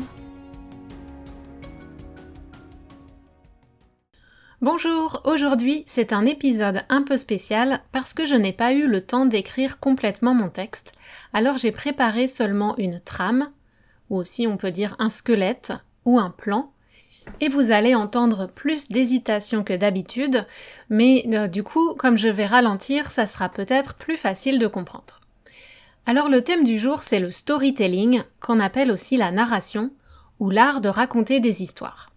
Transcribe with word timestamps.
Bonjour, 4.62 5.22
aujourd'hui 5.26 5.84
c'est 5.88 6.14
un 6.14 6.28
épisode 6.28 6.84
un 6.90 7.02
peu 7.02 7.18
spécial 7.18 7.82
parce 7.92 8.14
que 8.14 8.26
je 8.26 8.36
n'ai 8.36 8.54
pas 8.54 8.74
eu 8.74 8.86
le 8.86 9.04
temps 9.04 9.26
d'écrire 9.26 9.80
complètement 9.80 10.36
mon 10.36 10.50
texte, 10.50 10.92
alors 11.34 11.58
j'ai 11.58 11.72
préparé 11.72 12.28
seulement 12.28 12.78
une 12.78 13.00
trame, 13.00 13.50
ou 14.12 14.18
aussi 14.18 14.46
on 14.46 14.58
peut 14.58 14.70
dire 14.70 14.96
un 15.00 15.10
squelette, 15.10 15.74
ou 16.06 16.20
un 16.20 16.30
plan, 16.30 16.72
et 17.40 17.48
vous 17.48 17.72
allez 17.72 17.96
entendre 17.96 18.48
plus 18.48 18.90
d'hésitation 18.90 19.64
que 19.64 19.74
d'habitude, 19.74 20.46
mais 20.90 21.24
euh, 21.34 21.48
du 21.48 21.64
coup, 21.64 21.96
comme 21.96 22.18
je 22.18 22.30
vais 22.30 22.46
ralentir, 22.46 23.12
ça 23.12 23.26
sera 23.26 23.50
peut-être 23.50 23.96
plus 23.96 24.18
facile 24.18 24.60
de 24.60 24.68
comprendre. 24.68 25.20
Alors 26.06 26.30
le 26.30 26.42
thème 26.42 26.64
du 26.64 26.80
jour 26.80 27.04
c'est 27.04 27.20
le 27.20 27.32
storytelling, 27.32 28.24
qu'on 28.40 28.60
appelle 28.60 28.92
aussi 28.92 29.18
la 29.18 29.32
narration, 29.32 29.92
ou 30.40 30.50
l'art 30.50 30.82
de 30.82 30.90
raconter 30.90 31.40
des 31.40 31.62
histoires. 31.62 32.12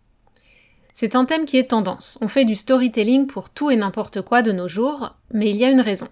C'est 0.94 1.16
un 1.16 1.24
thème 1.24 1.44
qui 1.44 1.58
est 1.58 1.70
tendance. 1.70 2.18
On 2.20 2.28
fait 2.28 2.44
du 2.44 2.54
storytelling 2.54 3.26
pour 3.26 3.50
tout 3.50 3.70
et 3.70 3.76
n'importe 3.76 4.22
quoi 4.22 4.42
de 4.42 4.52
nos 4.52 4.68
jours, 4.68 5.14
mais 5.32 5.50
il 5.50 5.56
y 5.56 5.64
a 5.64 5.70
une 5.70 5.80
raison. 5.80 6.08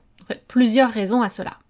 plusieurs 0.49 0.91
raisons 0.91 1.23
à 1.23 1.29
cela. 1.29 1.62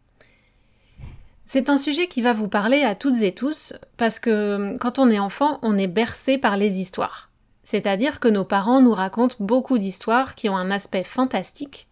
C'est 1.44 1.68
un 1.68 1.76
sujet 1.76 2.06
qui 2.06 2.22
va 2.22 2.32
vous 2.32 2.48
parler 2.48 2.82
à 2.82 2.94
toutes 2.94 3.22
et 3.22 3.32
tous, 3.32 3.74
parce 3.96 4.18
que 4.18 4.76
quand 4.78 4.98
on 4.98 5.10
est 5.10 5.18
enfant, 5.18 5.58
on 5.62 5.76
est 5.76 5.88
bercé 5.88 6.38
par 6.38 6.56
les 6.56 6.80
histoires. 6.80 7.30
C'est-à-dire 7.64 8.20
que 8.20 8.28
nos 8.28 8.44
parents 8.44 8.80
nous 8.80 8.92
racontent 8.92 9.36
beaucoup 9.38 9.78
d'histoires 9.78 10.34
qui 10.34 10.48
ont 10.48 10.56
un 10.56 10.70
aspect 10.70 11.04
fantastique 11.04 11.88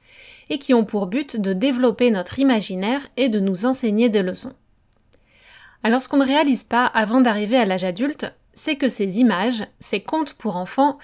et 0.49 0.59
qui 0.59 0.75
ont 0.75 0.85
pour 0.85 1.07
but 1.07 1.41
de 1.41 1.53
développer 1.53 2.11
notre 2.11 2.39
imaginaire 2.39 3.01
et 3.17 3.29
de 3.29 3.39
nous 3.39 3.67
enseigner 3.67 4.09
des 4.09 4.23
leçons. 4.23 4.53
Alors 5.83 6.03
ce 6.03 6.09
qu'on 6.09 6.19
ne 6.19 6.27
réalise 6.27 6.65
pas 6.65 6.85
avant 6.85 7.21
d'arriver 7.21 7.57
à 7.57 7.65
l'âge 7.65 7.85
adulte, 7.85 8.35
c'est 8.53 8.77
que 8.77 8.89
ces 8.89 9.21
images, 9.21 9.65
ces 9.79 10.01
contes 10.01 10.35
pour 10.35 10.57
enfants, 10.57 10.99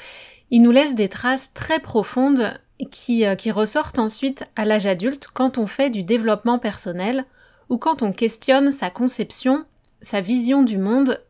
ils 0.51 0.61
nous 0.61 0.73
laissent 0.73 0.95
des 0.95 1.09
traces 1.09 1.53
très 1.55 1.81
profondes 1.81 2.53
qui, 2.91 3.25
euh, 3.25 3.35
ressortent 3.53 3.99
ensuite 3.99 4.45
à 4.57 4.65
l'âge 4.65 4.87
adulte 4.87 5.29
quand 5.33 5.59
on 5.59 5.67
fait 5.67 5.91
du 5.91 6.03
développement 6.03 6.59
personnel 6.59 7.25
ou 7.69 7.79
quand 7.79 8.03
on 8.03 8.13
questionne 8.13 8.73
sa 8.73 8.91
conception, 8.91 9.65
sa 10.03 10.21
vision 10.21 10.63
du 10.63 10.79
monde. 10.79 11.21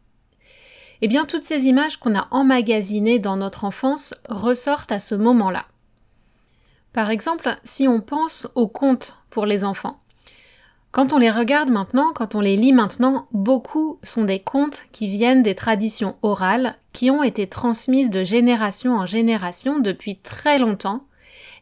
Eh 1.02 1.08
bien, 1.08 1.24
toutes 1.24 1.44
ces 1.44 1.66
images 1.66 1.98
qu'on 1.98 2.14
a 2.14 2.28
emmagasinées 2.30 3.18
dans 3.18 3.36
notre 3.36 3.64
enfance 3.64 4.14
ressortent 4.28 4.92
à 4.92 4.98
ce 4.98 5.14
moment-là. 5.14 5.66
Par 6.92 7.10
exemple, 7.10 7.54
si 7.64 7.86
on 7.88 8.00
pense 8.00 8.48
aux 8.54 8.68
contes 8.68 9.16
pour 9.28 9.44
les 9.44 9.64
enfants, 9.64 10.00
quand 10.92 11.12
on 11.12 11.18
les 11.18 11.30
regarde 11.30 11.70
maintenant, 11.70 12.12
quand 12.14 12.34
on 12.34 12.40
les 12.40 12.56
lit 12.56 12.72
maintenant, 12.72 13.26
beaucoup 13.32 13.98
sont 14.02 14.24
des 14.24 14.40
contes 14.40 14.84
qui 14.92 15.08
viennent 15.08 15.42
des 15.42 15.54
traditions 15.54 16.16
orales 16.22 16.74
qui 16.94 17.10
ont 17.10 17.22
été 17.22 17.46
transmises 17.46 18.08
de 18.08 18.24
génération 18.24 18.96
en 18.96 19.04
génération 19.04 19.78
depuis 19.78 20.16
très 20.16 20.58
longtemps 20.58 21.04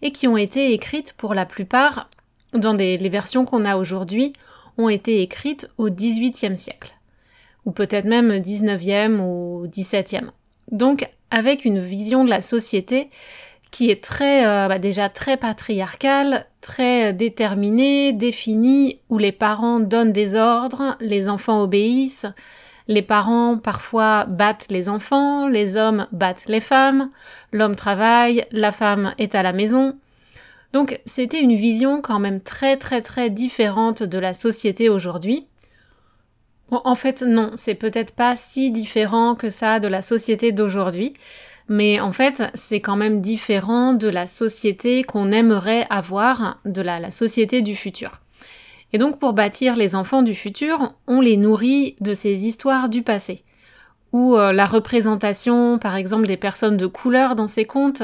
et 0.02 0.12
qui 0.12 0.28
ont 0.28 0.36
été 0.36 0.72
écrites 0.72 1.14
pour 1.14 1.34
la 1.34 1.46
plupart, 1.46 2.08
dans 2.52 2.74
les 2.74 3.08
versions 3.08 3.44
qu'on 3.44 3.64
a 3.64 3.76
aujourd'hui, 3.76 4.34
ont 4.78 4.88
été 4.88 5.22
écrites 5.22 5.68
au 5.78 5.90
XVIIIe 5.90 6.56
siècle, 6.56 6.94
ou 7.64 7.72
peut-être 7.72 8.06
même 8.06 8.40
XIXe 8.40 9.20
ou 9.20 9.66
XVIIe. 9.68 10.30
Donc 10.70 11.08
avec 11.30 11.64
une 11.64 11.80
vision 11.80 12.24
de 12.24 12.30
la 12.30 12.40
société 12.40 13.10
qui 13.70 13.90
est 13.90 14.02
très 14.02 14.46
euh, 14.46 14.68
bah, 14.68 14.78
déjà 14.78 15.08
très 15.08 15.36
patriarcal, 15.36 16.46
très 16.60 17.12
déterminé, 17.12 18.12
défini, 18.12 19.00
où 19.10 19.18
les 19.18 19.32
parents 19.32 19.80
donnent 19.80 20.12
des 20.12 20.36
ordres, 20.36 20.96
les 21.00 21.28
enfants 21.28 21.60
obéissent, 21.60 22.26
les 22.86 23.02
parents 23.02 23.58
parfois 23.58 24.26
battent 24.26 24.68
les 24.70 24.88
enfants, 24.88 25.48
les 25.48 25.76
hommes 25.76 26.06
battent 26.12 26.46
les 26.46 26.60
femmes, 26.60 27.10
l'homme 27.50 27.74
travaille, 27.74 28.46
la 28.52 28.72
femme 28.72 29.14
est 29.18 29.34
à 29.34 29.42
la 29.42 29.52
maison. 29.52 29.96
Donc 30.74 31.00
c'était 31.06 31.40
une 31.40 31.54
vision 31.54 32.02
quand 32.02 32.18
même 32.18 32.40
très 32.40 32.76
très 32.76 33.00
très 33.00 33.30
différente 33.30 34.02
de 34.02 34.18
la 34.18 34.34
société 34.34 34.90
aujourd'hui. 34.90 35.46
En 36.70 36.96
fait 36.96 37.22
non, 37.22 37.52
c'est 37.54 37.76
peut-être 37.76 38.14
pas 38.16 38.34
si 38.36 38.72
différent 38.72 39.36
que 39.36 39.48
ça 39.48 39.78
de 39.80 39.88
la 39.88 40.02
société 40.02 40.52
d'aujourd'hui 40.52 41.14
mais 41.68 42.00
en 42.00 42.12
fait 42.12 42.42
c'est 42.54 42.80
quand 42.80 42.96
même 42.96 43.20
différent 43.20 43.94
de 43.94 44.08
la 44.08 44.26
société 44.26 45.04
qu'on 45.04 45.32
aimerait 45.32 45.86
avoir, 45.90 46.58
de 46.64 46.82
la, 46.82 47.10
société 47.10 47.62
du 47.62 47.74
futur. 47.74 48.20
Et 48.92 48.98
donc 48.98 49.18
pour 49.18 49.32
bâtir 49.32 49.76
les 49.76 49.94
enfants 49.94 50.22
du 50.22 50.34
futur, 50.34 50.94
on 51.06 51.20
les 51.20 51.36
nourrit 51.36 51.96
de 52.00 52.14
ces 52.14 52.46
histoires 52.46 52.88
du 52.88 53.02
passé, 53.02 53.44
où 54.12 54.36
euh, 54.36 54.52
la 54.52 54.66
représentation 54.66 55.78
par 55.78 55.96
exemple 55.96 56.26
des 56.26 56.36
personnes 56.36 56.76
de 56.76 56.86
couleur 56.86 57.34
dans 57.34 57.46
ces 57.46 57.64
contes 57.64 58.02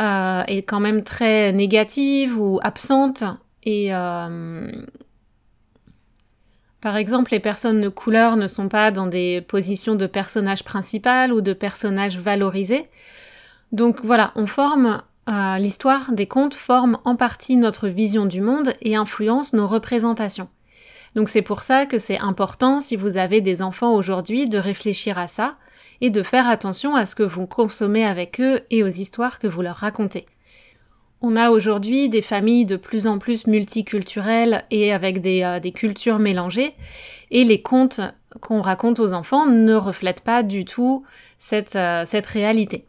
euh, 0.00 0.42
est 0.46 0.62
quand 0.62 0.80
même 0.80 1.02
très 1.02 1.52
négative 1.52 2.38
ou 2.38 2.60
absente 2.62 3.24
et 3.62 3.94
euh, 3.94 4.70
par 6.80 6.96
exemple, 6.96 7.32
les 7.32 7.40
personnes 7.40 7.80
de 7.80 7.88
couleur 7.88 8.36
ne 8.36 8.46
sont 8.46 8.68
pas 8.68 8.90
dans 8.90 9.06
des 9.06 9.40
positions 9.40 9.96
de 9.96 10.06
personnage 10.06 10.62
principal 10.62 11.32
ou 11.32 11.40
de 11.40 11.52
personnage 11.52 12.18
valorisé. 12.18 12.88
Donc 13.72 14.04
voilà, 14.04 14.32
on 14.36 14.46
forme 14.46 15.02
euh, 15.28 15.58
l'histoire 15.58 16.12
des 16.12 16.26
contes 16.26 16.54
forme 16.54 16.98
en 17.04 17.16
partie 17.16 17.56
notre 17.56 17.88
vision 17.88 18.26
du 18.26 18.40
monde 18.40 18.72
et 18.80 18.94
influence 18.94 19.52
nos 19.52 19.66
représentations. 19.66 20.48
Donc 21.16 21.28
c'est 21.28 21.42
pour 21.42 21.62
ça 21.62 21.84
que 21.84 21.98
c'est 21.98 22.18
important, 22.18 22.80
si 22.80 22.94
vous 22.94 23.16
avez 23.16 23.40
des 23.40 23.60
enfants 23.60 23.94
aujourd'hui, 23.94 24.48
de 24.48 24.58
réfléchir 24.58 25.18
à 25.18 25.26
ça 25.26 25.56
et 26.00 26.10
de 26.10 26.22
faire 26.22 26.48
attention 26.48 26.94
à 26.94 27.06
ce 27.06 27.14
que 27.14 27.22
vous 27.22 27.46
consommez 27.46 28.04
avec 28.04 28.40
eux 28.40 28.60
et 28.70 28.82
aux 28.82 28.88
histoires 28.88 29.38
que 29.38 29.46
vous 29.46 29.62
leur 29.62 29.76
racontez. 29.76 30.26
On 31.20 31.34
a 31.34 31.50
aujourd'hui 31.50 32.08
des 32.08 32.22
familles 32.22 32.64
de 32.64 32.76
plus 32.76 33.08
en 33.08 33.18
plus 33.18 33.48
multiculturelles 33.48 34.64
et 34.70 34.92
avec 34.92 35.20
des, 35.20 35.42
euh, 35.42 35.58
cultures 35.72 36.20
mélangées, 36.20 36.74
et 37.30 37.44
les 37.44 37.60
contes 37.60 38.00
qu'on 38.40 38.60
raconte 38.60 39.00
aux 39.00 39.12
enfants 39.12 39.46
ne 39.46 39.74
reflètent 39.74 40.20
pas 40.20 40.44
du 40.44 40.64
tout 40.64 41.04
euh, 41.52 42.04
cette 42.04 42.26
réalité. 42.26 42.84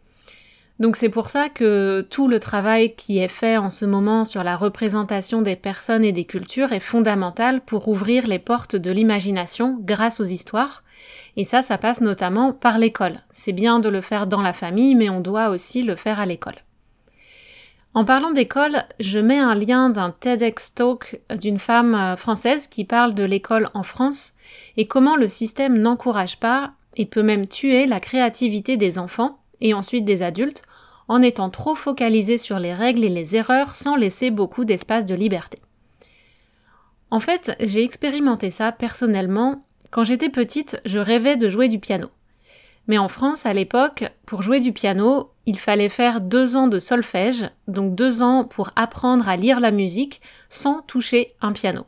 Donc 0.79 0.95
c'est 0.95 1.09
pour 1.09 1.29
ça 1.29 1.49
que 1.49 2.07
tout 2.09 2.29
le 2.29 2.39
travail 2.39 2.95
qui 2.95 3.17
est 3.17 3.27
fait 3.27 3.57
en 3.57 3.69
ce 3.69 3.83
moment 3.83 4.23
sur 4.23 4.45
la 4.45 4.55
représentation 4.55 5.41
des 5.41 5.57
personnes 5.57 6.05
et 6.05 6.13
des 6.13 6.23
cultures 6.23 6.71
est 6.71 6.79
fondamental 6.79 7.59
pour 7.61 7.89
ouvrir 7.89 8.27
les 8.27 8.39
portes 8.39 8.77
de 8.77 8.91
l'imagination 8.91 9.77
grâce 9.81 10.21
aux 10.21 10.25
histoires. 10.25 10.83
Et 11.37 11.43
ça, 11.43 11.61
ça 11.61 11.77
passe 11.77 12.01
notamment 12.01 12.53
par 12.53 12.77
l'école. 12.77 13.21
C'est 13.31 13.53
bien 13.53 13.79
de 13.79 13.89
le 13.89 14.01
faire 14.01 14.27
dans 14.27 14.41
la 14.41 14.53
famille, 14.53 14.95
mais 14.95 15.09
on 15.09 15.21
doit 15.21 15.49
aussi 15.49 15.83
le 15.83 15.95
faire 15.95 16.19
à 16.19 16.25
l'école. 16.25 16.55
En 17.93 18.05
parlant 18.05 18.31
d'école, 18.31 18.83
je 18.99 19.19
mets 19.19 19.39
un 19.39 19.55
lien 19.55 19.89
d'un 19.89 20.11
TEDx 20.11 20.75
Talk 20.75 21.21
d'une 21.35 21.57
femme 21.57 21.95
euh, 21.95 22.15
française 22.15 22.67
qui 22.67 22.85
parle 22.85 23.15
de 23.15 23.23
l'école 23.23 23.69
en 23.73 23.83
France 23.83 24.33
et 24.77 24.85
comment 24.85 25.15
le 25.15 25.27
système 25.27 25.77
n'encourage 25.77 26.39
pas 26.39 26.73
et 26.95 27.05
peut 27.05 27.23
même 27.23 27.47
tuer 27.47 27.87
la 27.87 27.99
créativité 27.99 28.77
des 28.77 28.99
enfants 28.99 29.39
et 29.59 29.73
ensuite 29.73 30.05
des 30.05 30.21
adultes 30.21 30.61
en 31.07 31.23
étant 31.23 31.49
trop 31.49 31.73
focalisé 31.73 32.37
sur 32.37 32.59
les 32.59 32.73
règles 32.73 33.03
et 33.03 33.09
les 33.09 33.35
erreurs 33.35 33.75
sans 33.75 33.95
laisser 33.95 34.29
beaucoup 34.29 34.65
d'espace 34.65 35.05
de 35.05 35.15
liberté. 35.15 35.57
En 37.11 37.19
fait, 37.19 37.55
j'ai 37.59 37.83
expérimenté 37.83 38.51
ça 38.51 38.71
personnellement. 38.71 39.63
Quand 39.91 40.03
j'étais 40.03 40.29
petite, 40.29 40.81
je 40.85 40.99
rêvais 40.99 41.37
de 41.37 41.49
jouer 41.49 41.67
du 41.67 41.79
piano. 41.79 42.09
Mais 42.87 42.97
en 42.97 43.07
France, 43.07 43.45
à 43.45 43.53
l'époque, 43.53 44.05
pour 44.25 44.41
jouer 44.41 44.59
du 44.59 44.71
piano, 44.71 45.31
il 45.45 45.57
fallait 45.57 45.89
faire 45.89 46.21
deux 46.21 46.55
ans 46.55 46.67
de 46.67 46.79
solfège, 46.79 47.49
donc 47.67 47.95
deux 47.95 48.21
ans 48.21 48.45
pour 48.45 48.71
apprendre 48.75 49.29
à 49.29 49.35
lire 49.35 49.59
la 49.59 49.71
musique 49.71 50.21
sans 50.47 50.81
toucher 50.81 51.33
un 51.41 51.51
piano. 51.51 51.85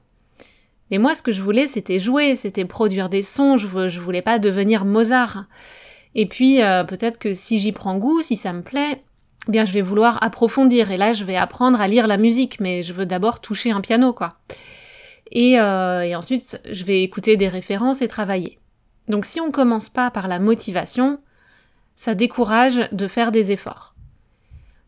Mais 0.92 0.98
moi, 0.98 1.16
ce 1.16 1.22
que 1.22 1.32
je 1.32 1.42
voulais, 1.42 1.68
c'était 1.68 2.00
jouer, 2.00 2.36
c'était 2.36 2.66
produire 2.66 3.10
des 3.10 3.22
sons, 3.22 3.58
je, 3.58 3.68
voulais 4.00 4.22
pas 4.22 4.40
devenir 4.40 4.84
Mozart. 4.84 5.46
Et 6.16 6.26
puis, 6.26 6.62
euh, 6.62 6.84
peut-être 6.84 7.18
que 7.18 7.34
si 7.34 7.60
j'y 7.60 7.72
prends 7.72 7.98
goût, 7.98 8.22
si 8.22 8.36
ça 8.36 8.52
me 8.52 8.62
plaît, 8.62 9.02
eh 9.48 9.52
bien, 9.52 9.66
je 9.66 9.72
vais 9.72 9.82
vouloir 9.82 10.22
approfondir. 10.22 10.92
Et 10.92 10.98
là, 10.98 11.14
je 11.14 11.24
vais 11.24 11.38
apprendre 11.38 11.80
à 11.80 11.88
lire 11.88 12.08
la 12.08 12.18
musique, 12.18 12.60
mais 12.60 12.84
je 12.84 12.94
veux 12.94 13.06
d'abord 13.06 13.40
toucher 13.42 13.72
un 13.72 13.82
piano, 13.82 14.12
quoi. 14.12 14.36
Et, 15.32 15.60
euh, 15.60 16.02
et 16.02 16.16
ensuite, 16.16 16.62
je 16.70 16.84
vais 16.84 17.04
écouter 17.04 17.38
des 17.38 17.48
références 17.48 18.02
et 18.02 18.08
travailler. 18.08 18.60
Donc, 19.08 19.26
si 19.26 19.40
on 19.40 19.52
commence 19.52 19.90
pas 19.90 20.12
par 20.12 20.28
la 20.28 20.40
motivation, 20.40 21.20
ça 21.96 22.16
décourage 22.16 22.90
de 22.92 23.08
faire 23.08 23.32
des 23.32 23.52
efforts. 23.52 23.96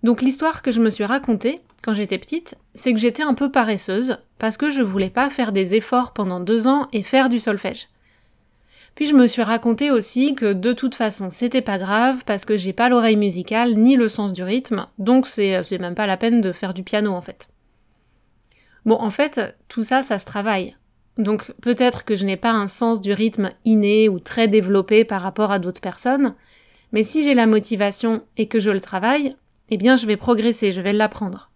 Donc, 0.04 0.22
l'histoire 0.22 0.62
que 0.62 0.72
je 0.72 0.82
me 0.82 0.90
suis 0.90 1.06
racontée, 1.06 1.62
quand 1.84 1.94
j'étais 1.94 2.18
petite, 2.18 2.58
c'est 2.74 2.94
que 2.94 3.00
j'étais 3.00 3.24
un 3.24 3.34
peu 3.34 3.52
paresseuse 3.52 4.18
parce 4.40 4.58
que 4.58 4.70
je 4.70 4.82
voulais 4.82 5.10
pas 5.10 5.30
faire 5.30 5.52
des 5.52 5.76
efforts 5.76 6.14
pendant 6.14 6.40
deux 6.40 6.68
ans 6.68 6.88
et 6.94 7.04
faire 7.04 7.30
du 7.30 7.40
solfège. 7.40 7.88
Puis 8.96 9.06
je 9.06 9.16
me 9.16 9.28
suis 9.28 9.42
raconté 9.42 9.90
aussi 9.90 10.36
que 10.36 10.54
de 10.54 10.72
toute 10.72 10.94
façon 10.94 11.30
c'était 11.30 11.62
pas 11.62 11.80
grave 11.80 12.24
parce 12.26 12.46
que 12.46 12.58
j'ai 12.58 12.74
pas 12.74 12.90
l'oreille 12.90 13.16
musicale 13.16 13.74
ni 13.74 13.96
le 13.96 14.08
sens 14.08 14.34
du 14.34 14.44
rythme, 14.44 14.86
donc 15.00 15.26
c'est, 15.26 15.64
c'est 15.64 15.80
même 15.80 15.96
pas 15.96 16.06
la 16.06 16.18
peine 16.18 16.42
de 16.42 16.52
faire 16.52 16.76
du 16.76 16.84
piano 16.84 17.12
en 17.12 17.22
fait. 17.22 17.48
Bon, 18.86 18.96
en 18.96 19.10
fait, 19.10 19.58
tout 19.68 19.84
ça, 19.84 20.04
ça 20.04 20.20
se 20.20 20.26
travaille. 20.26 20.76
Donc 21.18 21.52
peut-être 21.62 22.06
que 22.06 22.16
je 22.16 22.26
n'ai 22.26 22.38
pas 22.38 22.52
un 22.52 22.68
sens 22.68 23.00
du 23.00 23.14
rythme 23.14 23.52
inné 23.66 24.10
ou 24.10 24.20
très 24.20 24.48
développé 24.48 25.06
par 25.06 25.22
rapport 25.22 25.52
à 25.52 25.60
d'autres 25.60 25.82
personnes, 25.82 26.34
mais 26.92 27.04
si 27.04 27.24
j'ai 27.24 27.36
la 27.36 27.46
motivation 27.46 28.24
et 28.38 28.48
que 28.48 28.60
je 28.60 28.72
le 28.72 28.82
travaille, 28.82 29.36
eh 29.70 29.78
bien 29.78 29.96
je 29.96 30.08
vais 30.08 30.18
progresser, 30.18 30.72
je 30.72 30.82
vais 30.82 30.94
l'apprendre. 30.94 31.50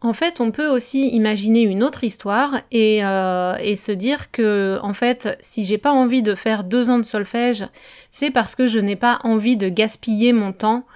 En 0.00 0.12
fait, 0.12 0.40
on 0.40 0.52
peut 0.52 0.68
aussi 0.68 1.08
imaginer 1.08 1.62
une 1.62 1.82
autre 1.82 2.04
histoire 2.04 2.60
et, 2.70 3.04
euh, 3.04 3.74
se 3.74 3.90
dire 3.90 4.30
que, 4.30 4.78
en 4.80 4.92
fait, 4.92 5.36
si 5.40 5.64
j'ai 5.64 5.78
pas 5.78 5.90
envie 5.90 6.22
de 6.22 6.36
faire 6.36 6.62
deux 6.62 6.88
ans 6.88 6.98
de 6.98 7.02
solfège, 7.02 7.66
c'est 8.12 8.30
parce 8.30 8.54
que 8.54 8.68
je 8.68 8.78
n'ai 8.78 8.94
pas 8.94 9.18
envie 9.24 9.56
de 9.56 9.68
gaspiller 9.68 10.32
mon 10.32 10.52
temps, 10.52 10.86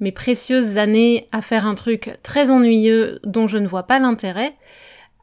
mes 0.00 0.12
précieuses 0.12 0.78
années 0.78 1.28
à 1.32 1.42
faire 1.42 1.66
un 1.66 1.74
truc 1.74 2.18
très 2.22 2.50
ennuyeux 2.50 3.20
dont 3.24 3.46
je 3.46 3.58
ne 3.58 3.68
vois 3.68 3.84
pas 3.84 3.98
l'intérêt, 3.98 4.54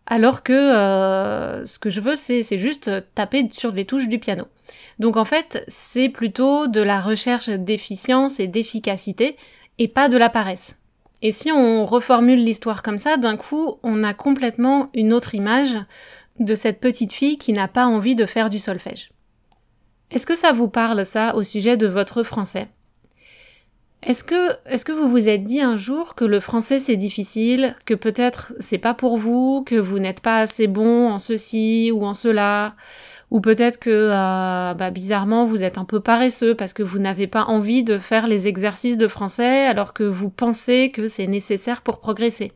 alors 0.05 0.41
que 0.41 0.53
euh, 0.53 1.65
ce 1.65 1.79
que 1.79 1.89
je 1.89 1.99
veux, 1.99 2.15
c'est 2.15 2.57
juste 2.57 2.89
taper 3.13 3.47
sur 3.51 3.71
les 3.73 3.85
touches 3.85 4.07
du 4.07 4.19
piano. 4.19 4.45
Donc 4.99 5.17
en 5.17 5.25
fait, 5.25 5.65
c'est 5.67 6.09
plutôt 6.09 6.67
de 6.67 6.81
la 6.81 7.01
recherche 7.01 7.49
d'efficience 7.49 8.39
et 8.39 8.47
d'efficacité, 8.47 9.35
et 9.79 9.87
pas 9.87 10.09
de 10.09 10.17
la 10.17 10.29
paresse. 10.29 10.79
Et 11.21 11.31
si 11.31 11.51
on 11.51 11.85
reformule 11.85 12.43
l'histoire 12.43 12.83
comme 12.83 12.97
ça, 12.97 13.17
d'un 13.17 13.37
coup, 13.37 13.79
on 13.83 14.03
a 14.03 14.13
complètement 14.13 14.89
une 14.93 15.13
autre 15.13 15.35
image 15.35 15.77
de 16.39 16.55
cette 16.55 16.79
petite 16.79 17.11
fille 17.11 17.37
qui 17.37 17.53
n'a 17.53 17.67
pas 17.67 17.85
envie 17.87 18.15
de 18.15 18.25
faire 18.25 18.49
du 18.49 18.59
solfège. 18.59 19.09
Est-ce 20.11 20.27
que 20.27 20.35
ça 20.35 20.51
vous 20.51 20.69
parle 20.69 21.05
ça 21.05 21.35
au 21.35 21.43
sujet 21.43 21.75
de 21.75 21.87
votre 21.87 22.23
français? 22.23 22.67
Est-ce 24.03 24.23
que, 24.23 24.51
est-ce 24.65 24.85
que 24.85 24.91
vous 24.91 25.09
vous 25.09 25.27
êtes 25.27 25.43
dit 25.43 25.59
un 25.59 25.75
jour 25.75 26.15
que 26.15 26.23
le 26.23 26.39
français 26.39 26.79
c'est 26.79 26.97
difficile, 26.97 27.75
que 27.85 27.93
peut-être 27.93 28.53
c'est 28.59 28.77
pas 28.77 28.93
pour 28.93 29.17
vous, 29.17 29.63
que 29.65 29.75
vous 29.75 29.99
n'êtes 29.99 30.21
pas 30.21 30.39
assez 30.39 30.67
bon 30.67 31.09
en 31.09 31.19
ceci 31.19 31.91
ou 31.91 32.05
en 32.05 32.13
cela, 32.13 32.75
ou 33.31 33.41
peut-être 33.41 33.79
que 33.79 33.89
euh, 33.89 34.73
bah, 34.75 34.91
bizarrement 34.91 35.45
vous 35.45 35.63
êtes 35.63 35.77
un 35.77 35.83
peu 35.83 35.99
paresseux 35.99 36.55
parce 36.55 36.73
que 36.73 36.83
vous 36.83 36.99
n'avez 36.99 37.27
pas 37.27 37.45
envie 37.45 37.83
de 37.83 37.97
faire 37.97 38.27
les 38.27 38.47
exercices 38.47 38.97
de 38.97 39.07
français 39.07 39.65
alors 39.65 39.93
que 39.93 40.03
vous 40.03 40.29
pensez 40.29 40.91
que 40.91 41.07
c'est 41.07 41.27
nécessaire 41.27 41.81
pour 41.81 41.99
progresser? 41.99 42.53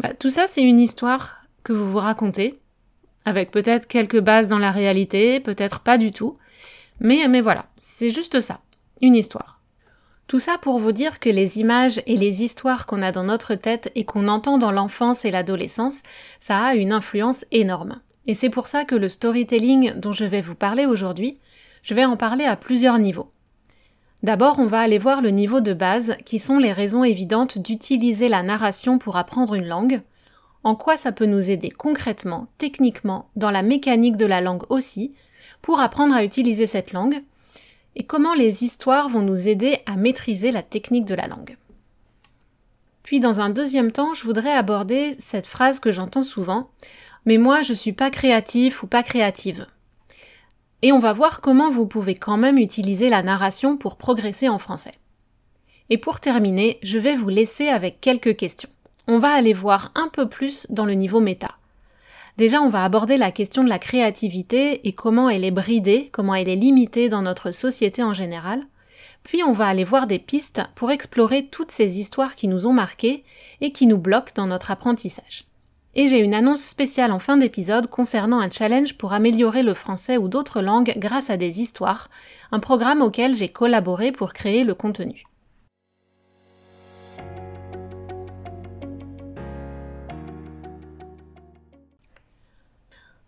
Bah, 0.00 0.14
tout 0.14 0.30
ça 0.30 0.46
c'est 0.46 0.62
une 0.62 0.80
histoire 0.80 1.44
que 1.64 1.74
vous 1.74 1.88
vous 1.88 1.98
racontez, 1.98 2.58
avec 3.24 3.50
peut-être 3.50 3.86
quelques 3.86 4.20
bases 4.20 4.48
dans 4.48 4.58
la 4.58 4.72
réalité, 4.72 5.38
peut-être 5.38 5.80
pas 5.80 5.98
du 5.98 6.10
tout, 6.10 6.38
mais, 6.98 7.28
mais 7.28 7.40
voilà, 7.40 7.66
c'est 7.76 8.10
juste 8.10 8.40
ça, 8.40 8.60
une 9.00 9.14
histoire. 9.14 9.61
Tout 10.32 10.38
ça 10.38 10.56
pour 10.56 10.78
vous 10.78 10.92
dire 10.92 11.20
que 11.20 11.28
les 11.28 11.58
images 11.60 12.00
et 12.06 12.16
les 12.16 12.42
histoires 12.42 12.86
qu'on 12.86 13.02
a 13.02 13.12
dans 13.12 13.22
notre 13.22 13.54
tête 13.54 13.92
et 13.94 14.06
qu'on 14.06 14.28
entend 14.28 14.56
dans 14.56 14.72
l'enfance 14.72 15.26
et 15.26 15.30
l'adolescence, 15.30 16.02
ça 16.40 16.58
a 16.58 16.74
une 16.74 16.94
influence 16.94 17.44
énorme. 17.50 18.00
Et 18.26 18.32
c'est 18.32 18.48
pour 18.48 18.66
ça 18.66 18.86
que 18.86 18.94
le 18.94 19.10
storytelling 19.10 19.92
dont 19.96 20.14
je 20.14 20.24
vais 20.24 20.40
vous 20.40 20.54
parler 20.54 20.86
aujourd'hui, 20.86 21.38
je 21.82 21.92
vais 21.92 22.06
en 22.06 22.16
parler 22.16 22.46
à 22.46 22.56
plusieurs 22.56 22.98
niveaux. 22.98 23.30
D'abord, 24.22 24.58
on 24.58 24.64
va 24.64 24.80
aller 24.80 24.96
voir 24.96 25.20
le 25.20 25.28
niveau 25.28 25.60
de 25.60 25.74
base, 25.74 26.16
qui 26.24 26.38
sont 26.38 26.56
les 26.56 26.72
raisons 26.72 27.04
évidentes 27.04 27.58
d'utiliser 27.58 28.30
la 28.30 28.42
narration 28.42 28.96
pour 28.96 29.18
apprendre 29.18 29.52
une 29.52 29.68
langue, 29.68 30.00
en 30.64 30.76
quoi 30.76 30.96
ça 30.96 31.12
peut 31.12 31.26
nous 31.26 31.50
aider 31.50 31.68
concrètement, 31.68 32.46
techniquement, 32.56 33.28
dans 33.36 33.50
la 33.50 33.60
mécanique 33.60 34.16
de 34.16 34.24
la 34.24 34.40
langue 34.40 34.62
aussi, 34.70 35.14
pour 35.60 35.80
apprendre 35.80 36.14
à 36.14 36.24
utiliser 36.24 36.66
cette 36.66 36.94
langue, 36.94 37.22
et 37.96 38.04
comment 38.04 38.34
les 38.34 38.64
histoires 38.64 39.08
vont 39.08 39.22
nous 39.22 39.48
aider 39.48 39.78
à 39.86 39.96
maîtriser 39.96 40.50
la 40.50 40.62
technique 40.62 41.04
de 41.04 41.14
la 41.14 41.26
langue. 41.26 41.56
Puis 43.02 43.20
dans 43.20 43.40
un 43.40 43.50
deuxième 43.50 43.92
temps, 43.92 44.14
je 44.14 44.24
voudrais 44.24 44.52
aborder 44.52 45.16
cette 45.18 45.46
phrase 45.46 45.80
que 45.80 45.92
j'entends 45.92 46.22
souvent, 46.22 46.70
mais 47.26 47.38
moi 47.38 47.62
je 47.62 47.74
suis 47.74 47.92
pas 47.92 48.10
créatif 48.10 48.82
ou 48.82 48.86
pas 48.86 49.02
créative. 49.02 49.66
Et 50.82 50.92
on 50.92 50.98
va 50.98 51.12
voir 51.12 51.40
comment 51.40 51.70
vous 51.70 51.86
pouvez 51.86 52.14
quand 52.14 52.36
même 52.36 52.58
utiliser 52.58 53.08
la 53.08 53.22
narration 53.22 53.76
pour 53.76 53.96
progresser 53.96 54.48
en 54.48 54.58
français. 54.58 54.94
Et 55.90 55.98
pour 55.98 56.20
terminer, 56.20 56.78
je 56.82 56.98
vais 56.98 57.16
vous 57.16 57.28
laisser 57.28 57.68
avec 57.68 58.00
quelques 58.00 58.36
questions. 58.36 58.70
On 59.06 59.18
va 59.18 59.30
aller 59.30 59.52
voir 59.52 59.92
un 59.94 60.08
peu 60.08 60.28
plus 60.28 60.66
dans 60.70 60.86
le 60.86 60.94
niveau 60.94 61.20
méta. 61.20 61.56
Déjà, 62.38 62.62
on 62.62 62.70
va 62.70 62.84
aborder 62.84 63.18
la 63.18 63.30
question 63.30 63.62
de 63.62 63.68
la 63.68 63.78
créativité 63.78 64.86
et 64.88 64.92
comment 64.92 65.28
elle 65.28 65.44
est 65.44 65.50
bridée, 65.50 66.08
comment 66.12 66.34
elle 66.34 66.48
est 66.48 66.56
limitée 66.56 67.08
dans 67.08 67.22
notre 67.22 67.50
société 67.50 68.02
en 68.02 68.14
général. 68.14 68.62
Puis 69.22 69.42
on 69.42 69.52
va 69.52 69.66
aller 69.66 69.84
voir 69.84 70.06
des 70.06 70.18
pistes 70.18 70.62
pour 70.74 70.90
explorer 70.90 71.46
toutes 71.46 71.70
ces 71.70 72.00
histoires 72.00 72.34
qui 72.34 72.48
nous 72.48 72.66
ont 72.66 72.72
marquées 72.72 73.24
et 73.60 73.70
qui 73.70 73.86
nous 73.86 73.98
bloquent 73.98 74.32
dans 74.34 74.46
notre 74.46 74.70
apprentissage. 74.70 75.44
Et 75.94 76.08
j'ai 76.08 76.20
une 76.20 76.32
annonce 76.32 76.62
spéciale 76.62 77.12
en 77.12 77.18
fin 77.18 77.36
d'épisode 77.36 77.86
concernant 77.86 78.40
un 78.40 78.50
challenge 78.50 78.96
pour 78.96 79.12
améliorer 79.12 79.62
le 79.62 79.74
français 79.74 80.16
ou 80.16 80.26
d'autres 80.26 80.62
langues 80.62 80.94
grâce 80.96 81.28
à 81.28 81.36
des 81.36 81.60
histoires, 81.60 82.08
un 82.50 82.60
programme 82.60 83.02
auquel 83.02 83.34
j'ai 83.34 83.50
collaboré 83.50 84.10
pour 84.10 84.32
créer 84.32 84.64
le 84.64 84.74
contenu. 84.74 85.24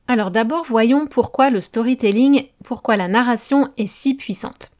Alors 0.06 0.30
d'abord 0.30 0.64
voyons 0.64 1.06
pourquoi 1.06 1.50
le 1.50 1.61
storytelling, 1.61 2.46
pourquoi 2.64 2.96
la 2.96 3.08
narration 3.08 3.70
est 3.78 3.87
si 3.87 4.14
puissante. 4.14 4.70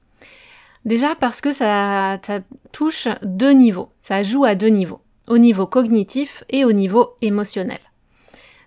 Déjà 0.85 1.15
parce 1.15 1.41
que 1.41 1.51
ça, 1.51 2.21
touche 2.73 3.09
deux 3.23 3.53
niveaux, 3.53 3.89
ça 4.03 4.23
joue 4.23 4.45
à 4.45 4.55
deux 4.55 4.69
niveaux 4.69 5.01
au 5.29 5.39
niveau 5.39 5.67
cognitif 5.67 6.45
et 6.51 6.67
au 6.67 6.73
niveau 6.73 7.15
émotionnel. 7.23 7.79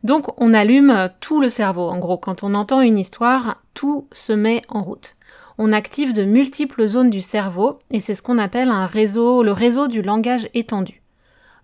Donc 0.03 0.39
on 0.41 0.53
allume 0.55 1.09
tout 1.19 1.39
le 1.39 1.49
cerveau. 1.49 1.89
En 1.89 1.99
gros, 1.99 2.17
quand 2.17 2.43
on 2.43 2.55
entend 2.55 2.81
une 2.81 2.97
histoire, 2.97 3.61
tout 3.75 4.07
se 4.11 4.33
met 4.33 4.63
en 4.69 4.81
route. 4.81 5.15
On 5.59 5.71
active 5.71 6.13
de 6.13 6.23
multiples 6.23 6.87
zones 6.87 7.11
du 7.11 7.21
cerveau 7.21 7.77
et 7.91 7.99
c'est 7.99 8.15
ce 8.15 8.21
qu'on 8.23 8.37
appelle 8.37 8.69
un 8.69 8.87
réseau, 8.87 9.43
le 9.43 9.51
réseau 9.51 9.87
du 9.87 10.01
langage 10.01 10.49
étendu. 10.55 11.01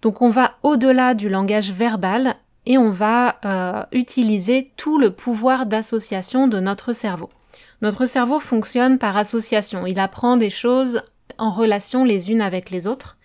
Donc 0.04 0.22
on 0.22 0.30
va 0.30 0.58
au-delà 0.64 1.14
du 1.14 1.30
langage 1.30 1.72
verbal 1.72 2.36
et 2.66 2.78
on 2.78 2.90
va 2.90 3.38
euh, 3.46 3.84
utiliser 3.92 4.72
tout 4.78 4.98
le 4.98 5.12
pouvoir 5.12 5.66
d'association 5.66 6.48
de 6.48 6.60
notre 6.60 6.94
cerveau. 6.94 7.30
Notre 7.82 8.06
cerveau 8.06 8.40
fonctionne 8.40 8.98
par 8.98 9.18
association. 9.18 9.86
Il 9.86 10.00
apprend 10.00 10.38
des 10.38 10.50
choses 10.50 11.02
en 11.38 11.52
relation 11.52 12.06
les 12.06 12.32
unes 12.32 12.42
avec 12.42 12.70
les 12.70 12.88
autres 12.88 13.18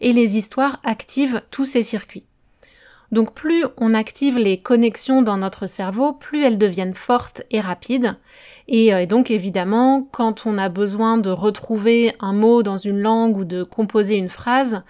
et 0.00 0.12
les 0.12 0.36
histoires 0.36 0.80
activent 0.84 1.42
tous 1.50 1.66
ces 1.66 1.82
circuits. 1.82 2.24
Donc 3.12 3.34
plus 3.34 3.64
on 3.76 3.92
active 3.92 4.38
les 4.38 4.58
connexions 4.58 5.22
dans 5.22 5.36
notre 5.36 5.66
cerveau, 5.66 6.12
plus 6.12 6.44
elles 6.44 6.58
deviennent 6.58 6.94
fortes 6.94 7.42
et 7.50 7.60
rapides. 7.60 8.16
Et, 8.68 8.94
euh, 8.94 9.06
donc 9.06 9.30
évidemment, 9.30 10.06
quand 10.12 10.46
on 10.46 10.58
a 10.58 10.68
besoin 10.68 11.18
de 11.18 11.30
retrouver 11.30 12.14
un 12.20 12.32
mot 12.32 12.62
dans 12.62 12.76
une 12.76 13.00
langue 13.00 13.36
ou 13.36 13.44
de 13.44 13.64
composer 13.64 14.14
une 14.14 14.28
phrase, 14.28 14.82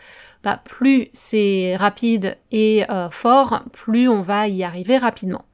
bah, 0.43 0.61
plus 0.65 1.09
c'est 1.13 1.77
rapide 1.77 2.37
et 2.51 2.91
euh, 2.91 3.11
fort, 3.11 3.63
plus 3.73 4.09
on 4.09 4.23
va 4.23 4.49
y 4.49 4.65
arriver 4.65 4.99
rapidement. 4.99 5.45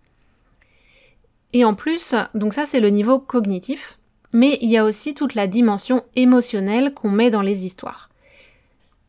Et 1.53 1.65
en 1.65 1.75
plus, 1.75 2.15
donc 2.35 2.53
ça 2.53 2.67
c'est 2.67 2.81
le 2.81 2.91
niveau 2.91 3.19
cognitif, 3.19 3.99
mais 4.33 4.59
il 4.61 4.71
y 4.71 4.77
a 4.77 4.85
aussi 4.85 5.15
toute 5.15 5.35
la 5.35 5.47
dimension 5.47 6.05
émotionnelle 6.15 6.93
qu'on 6.95 7.11
met 7.11 7.31
dans 7.31 7.43
les 7.43 7.65
histoires. 7.65 8.11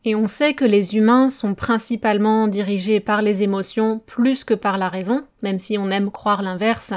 Et 0.04 0.14
on 0.14 0.26
sait 0.26 0.54
que 0.54 0.64
les 0.64 0.96
humains 0.96 1.28
sont 1.28 1.54
principalement 1.54 2.48
dirigés 2.48 3.00
par 3.00 3.20
les 3.20 3.42
émotions 3.42 4.00
plus 4.06 4.44
que 4.44 4.54
par 4.54 4.78
la 4.78 4.88
raison, 4.88 5.24
même 5.42 5.58
si 5.58 5.76
on 5.76 5.90
aime 5.90 6.10
croire 6.10 6.42
l'inverse. 6.42 6.94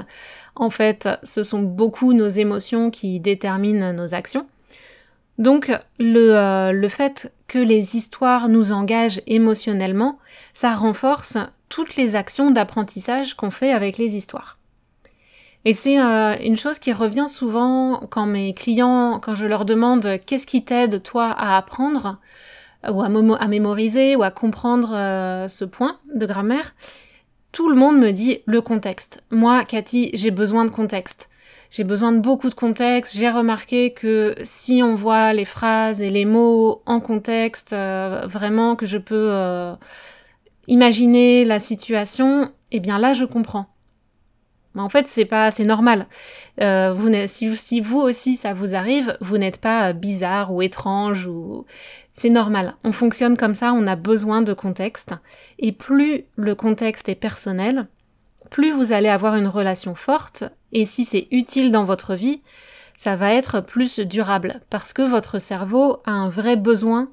En 0.56 0.70
fait, 0.70 1.10
ce 1.24 1.44
sont 1.44 1.62
beaucoup 1.62 2.14
nos 2.14 2.28
émotions 2.28 2.90
qui 2.90 3.20
déterminent 3.20 3.92
nos 3.92 4.14
actions. 4.14 4.48
Donc 5.38 5.72
le, 6.00 6.36
euh, 6.36 6.72
le 6.72 6.90
fait 6.90 7.34
que 7.48 7.58
les 7.58 7.96
histoires 7.96 8.50
nous 8.50 8.72
engagent 8.72 9.22
émotionnellement, 9.28 10.20
ça 10.54 10.74
renforce 10.76 11.38
toutes 11.70 11.96
les 11.96 12.16
actions 12.16 12.52
d'apprentissage 12.52 13.34
qu'on 13.36 13.52
fait 13.52 13.72
avec 13.72 13.98
les 13.98 14.16
histoires. 14.16 14.58
Et 15.64 15.74
c'est 15.74 16.00
euh, 16.00 16.36
une 16.44 16.58
chose 16.58 16.80
qui 16.80 16.92
revient 16.92 17.28
souvent 17.28 18.02
quand 18.10 18.26
mes 18.26 18.54
clients, 18.54 19.20
quand 19.20 19.36
je 19.36 19.46
leur 19.46 19.66
demande 19.66 20.20
qu'est-ce 20.26 20.48
qui 20.48 20.64
t'aide 20.64 21.04
toi 21.04 21.26
à 21.30 21.56
apprendre, 21.58 22.18
ou 22.90 23.02
à, 23.04 23.48
mémoriser, 23.48 24.16
ou 24.16 24.24
à 24.24 24.32
comprendre 24.32 24.94
euh, 24.96 25.48
ce 25.48 25.66
point 25.66 25.98
de 26.16 26.26
grammaire, 26.26 26.74
tout 27.52 27.70
le 27.70 27.76
monde 27.76 28.00
me 28.00 28.12
dit 28.12 28.40
le 28.46 28.62
contexte. 28.62 29.24
Moi, 29.30 29.64
Cathy, 29.66 30.10
j'ai 30.14 30.32
besoin 30.32 30.66
de 30.66 30.72
contexte. 30.72 31.30
J'ai 31.72 31.84
besoin 31.84 32.12
de 32.12 32.20
beaucoup 32.20 32.50
de 32.50 32.54
contexte. 32.54 33.18
J'ai 33.18 33.30
remarqué 33.30 33.94
que 33.94 34.36
si 34.44 34.84
on 34.84 34.94
voit 34.94 35.34
les 35.34 35.46
phrases 35.46 36.04
et 36.04 36.12
les 36.12 36.26
mots 36.26 36.84
en 36.86 37.00
contexte, 37.00 37.74
euh, 37.74 38.28
vraiment 38.28 38.76
que 38.76 38.86
je 38.86 39.00
peux 39.00 39.76
imaginer 40.68 41.46
la 41.46 41.60
situation, 41.60 42.50
eh 42.72 42.80
bien 42.80 43.00
là, 43.00 43.14
je 43.14 43.26
comprends. 43.26 43.68
Mais 44.74 44.82
en 44.82 44.90
fait, 44.90 45.08
c'est 45.08 45.26
pas, 45.26 45.52
c'est 45.52 45.66
normal. 45.66 46.08
Euh, 46.62 46.94
vous, 46.94 47.10
si, 47.28 47.56
si, 47.58 47.82
vous 47.82 48.00
aussi 48.00 48.36
ça 48.36 48.54
vous 48.54 48.74
arrive, 48.74 49.18
vous 49.20 49.38
n'êtes 49.38 49.60
pas 49.60 49.90
euh, 49.90 49.94
bizarre 49.94 50.54
ou 50.54 50.62
étrange 50.62 51.28
ou 51.28 51.66
c'est 52.14 52.30
normal. 52.30 52.76
On 52.84 52.94
fonctionne 52.94 53.36
comme 53.36 53.54
ça, 53.54 53.74
on 53.74 53.88
a 53.88 53.96
besoin 53.96 54.42
de 54.42 54.54
contexte. 54.54 55.14
Et 55.60 55.72
plus 55.72 56.24
le 56.38 56.56
contexte 56.56 57.10
est 57.10 57.16
personnel, 57.16 57.88
plus 58.50 58.72
vous 58.72 58.94
allez 58.94 59.10
avoir 59.10 59.36
une 59.36 59.48
relation 59.48 59.96
forte. 59.96 60.46
Et 60.74 60.86
si 60.86 61.06
c'est 61.06 61.28
utile 61.32 61.72
dans 61.72 61.84
votre 61.84 62.16
vie, 62.16 62.42
ça 62.98 63.16
va 63.16 63.34
être 63.34 63.62
plus 63.62 64.00
durable 64.00 64.60
parce 64.70 64.94
que 64.94 65.02
votre 65.02 65.40
cerveau 65.40 65.98
a 66.06 66.12
un 66.12 66.30
vrai 66.30 66.56
besoin 66.56 67.10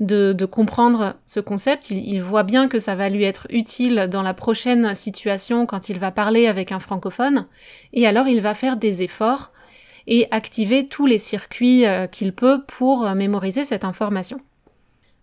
de, 0.00 0.44
comprendre 0.44 1.14
ce 1.26 1.40
concept. 1.40 1.90
Il, 1.90 2.22
voit 2.22 2.42
bien 2.42 2.68
que 2.68 2.78
ça 2.78 2.94
va 2.94 3.08
lui 3.08 3.24
être 3.24 3.46
utile 3.50 4.08
dans 4.10 4.22
la 4.22 4.34
prochaine 4.34 4.94
situation 4.94 5.66
quand 5.66 5.88
il 5.88 5.98
va 5.98 6.10
parler 6.10 6.46
avec 6.46 6.72
un 6.72 6.80
francophone, 6.80 7.46
et 7.92 8.06
alors 8.06 8.28
il 8.28 8.40
va 8.40 8.54
faire 8.54 8.76
des 8.76 9.02
efforts 9.02 9.52
et 10.06 10.28
activer 10.30 10.86
tous 10.86 11.06
les 11.06 11.18
circuits 11.18 11.84
euh, 11.84 12.06
qu'il 12.06 12.32
peut 12.32 12.62
pour 12.66 13.06
euh, 13.06 13.14
mémoriser 13.14 13.64
cette 13.64 13.84
information. 13.84 14.40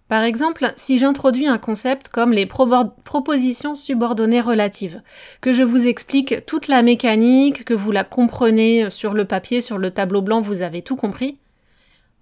Par 0.09 0.23
exemple, 0.23 0.71
si 0.75 0.99
j'introduis 0.99 1.47
un 1.47 1.57
concept 1.57 2.09
comme 2.09 2.33
les 2.33 2.45
propositions 2.45 3.73
subordonnées 3.73 4.41
relatives, 4.41 5.01
que 5.41 5.53
je 5.53 5.63
vous 5.63 5.87
explique 5.87 6.45
toute 6.45 6.67
la 6.67 6.83
mécanique, 6.83 7.65
que 7.65 7.73
vous 7.73 7.91
la 7.91 8.03
comprenez 8.03 8.89
sur 8.89 9.13
le 9.13 9.25
papier, 9.25 9.61
sur 9.61 9.77
le 9.77 9.91
tableau 9.91 10.21
blanc, 10.21 10.41
vous 10.41 10.61
avez 10.61 10.81
tout 10.81 10.95
compris, 10.95 11.37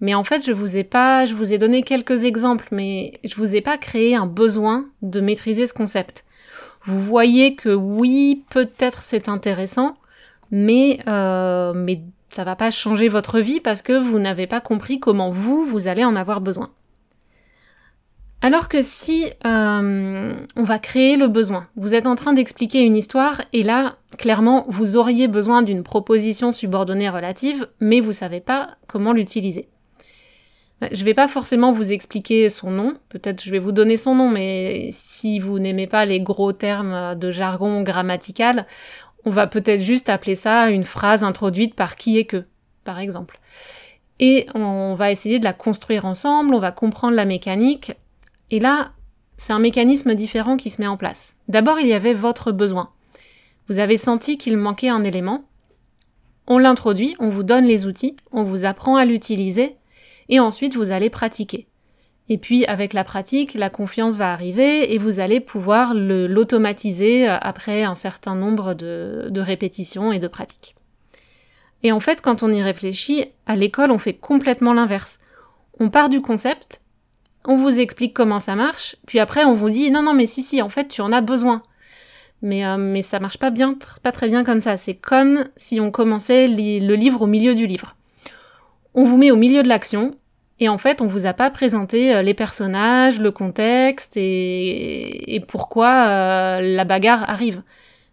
mais 0.02 0.16
en 0.16 0.24
fait, 0.24 0.44
je 0.44 0.52
vous 0.52 0.78
ai 0.78 0.84
pas, 0.84 1.26
je 1.26 1.36
vous 1.36 1.54
ai 1.54 1.60
donné 1.60 1.84
quelques 1.84 2.24
exemples, 2.24 2.68
mais 2.72 3.14
je 3.24 3.36
vous 3.36 3.56
ai 3.56 3.62
pas 3.62 3.78
créé 3.78 4.16
un 4.16 4.26
besoin 4.26 4.88
de 5.04 5.22
maîtriser 5.22 5.68
ce 5.68 5.74
concept. 5.74 6.26
Vous 6.82 7.00
voyez 7.00 7.56
que 7.56 7.70
oui, 7.70 8.44
peut-être 8.50 9.04
c'est 9.04 9.30
intéressant, 9.30 9.96
mais 10.50 11.00
euh, 11.08 11.74
mais 11.76 12.02
ça 12.32 12.44
va 12.44 12.56
pas 12.56 12.72
changer 12.72 13.10
votre 13.10 13.40
vie 13.40 13.60
parce 13.60 13.84
que 13.84 13.94
vous 13.94 14.18
n'avez 14.18 14.48
pas 14.48 14.60
compris 14.60 15.00
comment 15.00 15.32
vous 15.32 15.66
vous 15.66 15.88
allez 15.88 16.04
en 16.04 16.16
avoir 16.16 16.42
besoin. 16.42 16.72
Alors 18.43 18.69
que 18.69 18.81
si 18.81 19.25
euh, 19.45 20.33
on 20.55 20.63
va 20.63 20.79
créer 20.79 21.15
le 21.15 21.27
besoin, 21.27 21.67
vous 21.75 21.93
êtes 21.93 22.07
en 22.07 22.15
train 22.15 22.33
d'expliquer 22.33 22.81
une 22.81 22.95
histoire 22.95 23.39
et 23.53 23.62
là, 23.62 23.98
clairement, 24.17 24.65
vous 24.67 24.98
auriez 24.98 25.27
besoin 25.27 25.62
d'une 25.62 25.83
proposition 25.83 26.51
subordonnée 26.51 27.10
relative, 27.10 27.67
mais 27.79 28.00
vous 28.00 28.13
savez 28.13 28.39
pas 28.39 28.77
comment 28.88 29.13
l'utiliser. 29.13 29.69
Je 30.91 31.05
vais 31.05 31.13
pas 31.13 31.27
forcément 31.27 31.71
vous 31.71 31.91
expliquer 31.91 32.50
son 32.50 32.71
nom, 32.71 32.95
peut-être 33.10 33.43
je 33.43 33.51
vais 33.51 33.60
vous 33.60 33.71
donner 33.71 33.98
son 33.98 34.15
nom, 34.15 34.27
mais 34.27 34.89
si 34.91 35.38
vous 35.38 35.60
n'aimez 35.60 35.86
pas 35.86 36.05
les 36.05 36.19
gros 36.19 36.53
termes 36.53 37.13
de 37.13 37.29
jargon 37.29 37.83
grammatical, 37.83 38.65
on 39.24 39.29
va 39.29 39.45
peut-être 39.45 39.83
juste 39.83 40.10
appeler 40.10 40.33
ça 40.33 40.71
une 40.71 40.83
phrase 40.83 41.24
introduite 41.24 41.75
par 41.75 41.95
qui 41.95 42.17
et 42.17 42.25
que, 42.25 42.45
par 42.83 42.98
exemple. 42.98 43.39
Et 44.19 44.48
on 44.55 44.95
va 44.95 45.12
essayer 45.12 45.38
de 45.38 45.43
la 45.43 45.53
construire 45.53 46.05
ensemble, 46.05 46.55
on 46.55 46.60
va 46.60 46.71
comprendre 46.71 47.15
la 47.15 47.25
mécanique, 47.25 47.93
et 48.51 48.60
là, 48.60 48.91
c'est 49.38 49.53
un 49.53 49.60
mécanisme 49.60 50.13
différent 50.13 50.58
qui 50.58 50.70
se 50.70 50.79
met 50.79 50.88
en 50.88 50.98
place. 50.98 51.36
D'abord, 51.48 51.79
il 51.79 51.88
y 51.88 51.93
avait 51.93 52.13
votre 52.13 52.51
besoin. 52.51 52.91
Vous 53.67 53.79
avez 53.79 53.98
senti 53.98 54.38
qu'il 54.38 54.58
manquait 54.58 54.89
un 54.89 55.03
élément. 55.03 55.46
On 56.46 56.58
l'introduit, 56.58 57.15
on 57.20 57.29
vous 57.29 57.43
donne 57.43 57.65
les 57.65 57.88
outils, 57.88 58.17
on 58.31 58.43
vous 58.43 58.65
apprend 58.65 58.98
à 58.98 59.05
l'utiliser, 59.05 59.77
et 60.29 60.39
ensuite 60.39 60.75
vous 60.75 60.91
allez 60.91 61.10
pratiquer. 61.10 61.67
Et 62.29 62.38
puis 62.38 62.65
avec 62.65 62.93
la 62.93 63.03
pratique, 63.03 63.53
la 63.53 63.70
confiance 63.70 64.15
va 64.15 64.31
arriver 64.31 64.93
et 64.93 64.98
vous 64.98 65.20
allez 65.20 65.39
pouvoir 65.39 65.93
l'automatiser 65.93 67.27
euh, 67.27 67.38
après 67.41 67.84
un 67.84 67.96
certain 67.96 68.36
nombre 68.36 68.74
de, 68.74 69.27
de 69.29 69.41
répétitions 69.41 70.12
et 70.12 70.20
de 70.20 70.27
pratiques. 70.27 70.75
Et 71.84 71.91
en 71.91 72.00
fait, 72.00 72.22
quand 72.22 72.43
on 72.43 72.51
y 72.51 72.62
réfléchit, 72.62 73.25
à 73.46 73.55
l'école, 73.55 73.91
on 73.91 73.98
fait 73.98 74.13
complètement 74.13 74.74
l'inverse. 74.74 75.20
On 75.79 75.89
part 75.89 76.10
du 76.10 76.22
concept, 76.22 76.81
on 77.45 77.55
vous 77.55 77.79
explique 77.79 78.13
comment 78.13 78.39
ça 78.39 78.55
marche, 78.55 78.95
puis 79.07 79.19
après 79.19 79.43
on 79.45 79.53
vous 79.53 79.69
dit 79.69 79.91
non 79.91 80.03
non 80.03 80.13
mais 80.13 80.25
si 80.25 80.43
si 80.43 80.62
en 80.62 80.69
fait 80.69 80.88
tu 80.88 81.01
en 81.01 81.12
as 81.12 81.21
besoin. 81.21 81.62
Mais 82.41 82.65
euh, 82.65 82.77
mais 82.77 83.01
ça 83.01 83.19
marche 83.19 83.38
pas 83.38 83.51
bien, 83.51 83.77
pas 84.03 84.12
très 84.12 84.27
bien 84.27 84.43
comme 84.43 84.60
ça. 84.60 84.77
C'est 84.77 84.95
comme 84.95 85.45
si 85.55 85.79
on 85.79 85.91
commençait 85.91 86.48
le 86.48 86.95
livre 86.95 87.21
au 87.21 87.27
milieu 87.27 87.53
du 87.53 87.67
livre. 87.67 87.95
On 88.93 89.03
vous 89.03 89.17
met 89.17 89.31
au 89.31 89.36
milieu 89.36 89.63
de 89.63 89.67
l'action, 89.67 90.15
et 90.62 90.69
en 90.69 90.77
fait, 90.77 91.01
on 91.01 91.07
vous 91.07 91.25
a 91.25 91.33
pas 91.33 91.50
présenté 91.50 92.15
euh, 92.15 92.21
les 92.21 92.36
personnages, 92.36 93.19
le 93.19 93.31
contexte 93.31 94.13
et, 94.15 95.43
pourquoi 95.48 96.05
euh, 96.07 96.62
la 96.62 96.86
bagarre 96.86 97.27
arrive. 97.27 97.63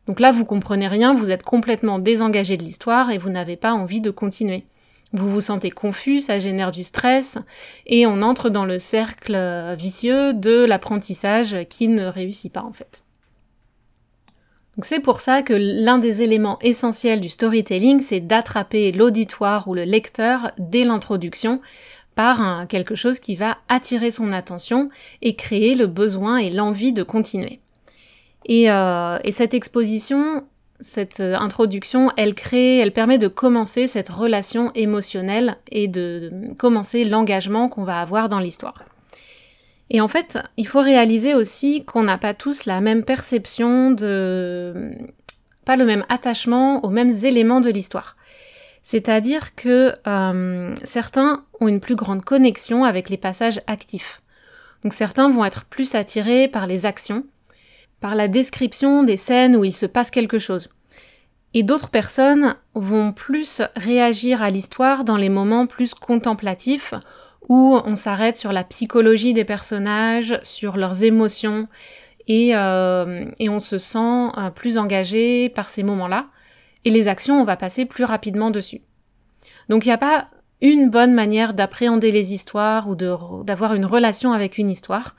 Donc 0.06 0.18
là, 0.18 0.32
vous 0.32 0.47
comprenez 0.47 0.88
rien, 0.88 1.12
vous 1.12 1.30
êtes 1.30 1.42
complètement 1.42 1.99
désengagé 1.99 2.56
de 2.56 2.62
l'histoire 2.62 3.11
et 3.11 3.18
vous 3.18 3.28
n'avez 3.28 3.56
pas 3.56 3.75
envie 3.75 4.00
de 4.00 4.11
continuer. 4.11 4.64
Vous 5.12 5.31
vous 5.31 5.41
sentez 5.41 5.71
confus, 5.71 6.21
ça 6.21 6.38
génère 6.38 6.71
du 6.71 6.83
stress, 6.83 7.38
et 7.87 8.07
on 8.07 8.21
entre 8.21 8.50
dans 8.50 8.67
le 8.67 8.79
cercle 8.79 9.35
euh, 9.35 9.75
vicieux 9.75 10.35
de 10.35 10.65
l'apprentissage 10.67 11.57
qui 11.71 11.88
ne 11.88 12.07
réussit 12.07 12.53
pas 12.53 12.62
en 12.62 12.73
fait. 12.73 13.03
Donc 14.77 14.85
c'est 14.85 15.00
pour 15.00 15.21
ça 15.21 15.43
que 15.43 15.55
l'un 15.55 15.99
des 15.99 16.23
éléments 16.23 16.59
essentiels 16.61 17.21
du 17.21 17.29
storytelling, 17.29 18.00
c'est 18.00 18.21
d'attraper 18.21 18.93
l'auditoire 18.93 19.67
ou 19.67 19.75
le 19.75 19.83
lecteur 19.83 20.53
dès 20.59 20.85
l'introduction 20.85 21.61
par 22.15 22.67
quelque 22.69 22.95
chose 22.95 23.19
qui 23.21 23.35
va 23.35 23.59
attirer 23.69 24.11
son 24.11 24.33
attention 24.33 24.91
et 25.23 25.37
créer 25.37 25.75
le 25.75 25.87
besoin 25.87 26.37
et 26.37 26.50
l'envie 26.50 26.93
de 26.93 27.03
continuer. 27.03 27.61
Et, 28.45 28.71
euh, 28.71 29.19
cette 29.31 29.55
exposition, 29.55 30.45
cette 30.80 31.20
euh, 31.20 31.37
introduction, 31.37 32.11
elle 32.16 32.35
crée, 32.35 32.78
elle 32.78 32.92
permet 32.92 33.18
de 33.18 33.28
commencer 33.28 33.87
cette 33.87 34.08
relation 34.08 34.73
émotionnelle 34.75 35.56
et 35.70 35.88
de, 35.88 36.32
commencer 36.58 37.04
l'engagement 37.04 37.68
qu'on 37.68 37.85
va 37.85 38.00
avoir 38.00 38.28
dans 38.28 38.38
l'histoire. 38.38 38.85
Et 39.90 40.00
en 40.00 40.08
fait, 40.08 40.38
il 40.56 40.66
faut 40.66 40.80
réaliser 40.80 41.35
aussi 41.35 41.85
qu'on 41.85 42.02
n'a 42.02 42.18
pas 42.18 42.35
tous 42.35 42.66
la 42.66 42.80
même 42.80 43.04
perception 43.04 43.90
de, 43.90 44.92
pas 45.64 45.76
le 45.76 45.85
même 45.85 46.04
attachement 46.08 46.85
aux 46.85 46.90
mêmes 46.90 47.12
éléments 47.25 47.61
de 47.61 47.70
l'histoire. 47.70 48.16
C'est-à-dire 48.82 49.54
que 49.54 49.94
euh, 50.06 50.75
certains 50.85 51.44
ont 51.61 51.68
une 51.68 51.80
plus 51.80 51.97
grande 51.97 52.25
connexion 52.25 52.85
avec 52.85 53.08
les 53.08 53.16
passages 53.16 53.61
actifs. 53.66 54.23
Donc 54.82 54.92
certains 54.92 55.28
vont 55.28 55.44
être 55.44 55.64
plus 55.64 55.94
attirés 55.94 56.49
par 56.49 56.66
les 56.66 56.87
actions, 56.87 57.25
par 58.00 58.14
la 58.14 58.28
description 58.28 59.02
des 59.02 59.17
scènes 59.17 59.57
où 59.57 59.64
il 59.64 59.75
se 59.75 59.87
passe 59.87 60.11
quelque 60.11 60.38
chose. 60.38 60.69
Et 61.55 61.62
d'autres 61.62 61.90
personnes 61.90 62.55
vont 62.75 63.12
plus 63.12 63.62
réagir 63.76 64.43
à 64.43 64.50
l'histoire 64.50 65.05
dans 65.05 65.17
les 65.17 65.31
moments 65.31 65.67
plus 65.67 65.95
contemplatifs, 65.95 66.95
où 67.49 67.81
on 67.85 67.95
s'arrête 67.95 68.37
sur 68.37 68.52
la 68.52 68.64
psychologie 68.64 69.33
des 69.33 69.45
personnages, 69.45 70.38
sur 70.43 70.76
leurs 70.76 71.02
émotions, 71.02 71.67
et, 72.26 72.55
euh, 72.55 73.25
on 73.40 73.59
se 73.59 73.78
sent 73.78 74.28
euh, 74.37 74.50
plus 74.50 74.76
engagé 74.76 75.49
par 75.49 75.71
ces 75.71 75.83
moments-là 75.83 76.26
et 76.85 76.90
les 76.90 77.09
actions, 77.09 77.40
on 77.40 77.45
va 77.45 77.57
passer 77.57 77.87
plus 77.87 78.05
rapidement 78.05 78.50
dessus. 78.50 78.83
Donc 79.69 79.85
il 79.85 79.88
n'y 79.88 79.95
a 79.95 79.99
pas 79.99 80.28
une 80.61 80.90
bonne 80.90 81.14
manière 81.14 81.55
d'appréhender 81.55 82.11
les 82.11 82.33
histoires 82.33 82.88
ou 82.88 82.95
d'avoir 82.95 83.75
une 83.75 83.85
relation 83.85 84.33
avec 84.33 84.59
une 84.59 84.71
histoire. 84.71 85.14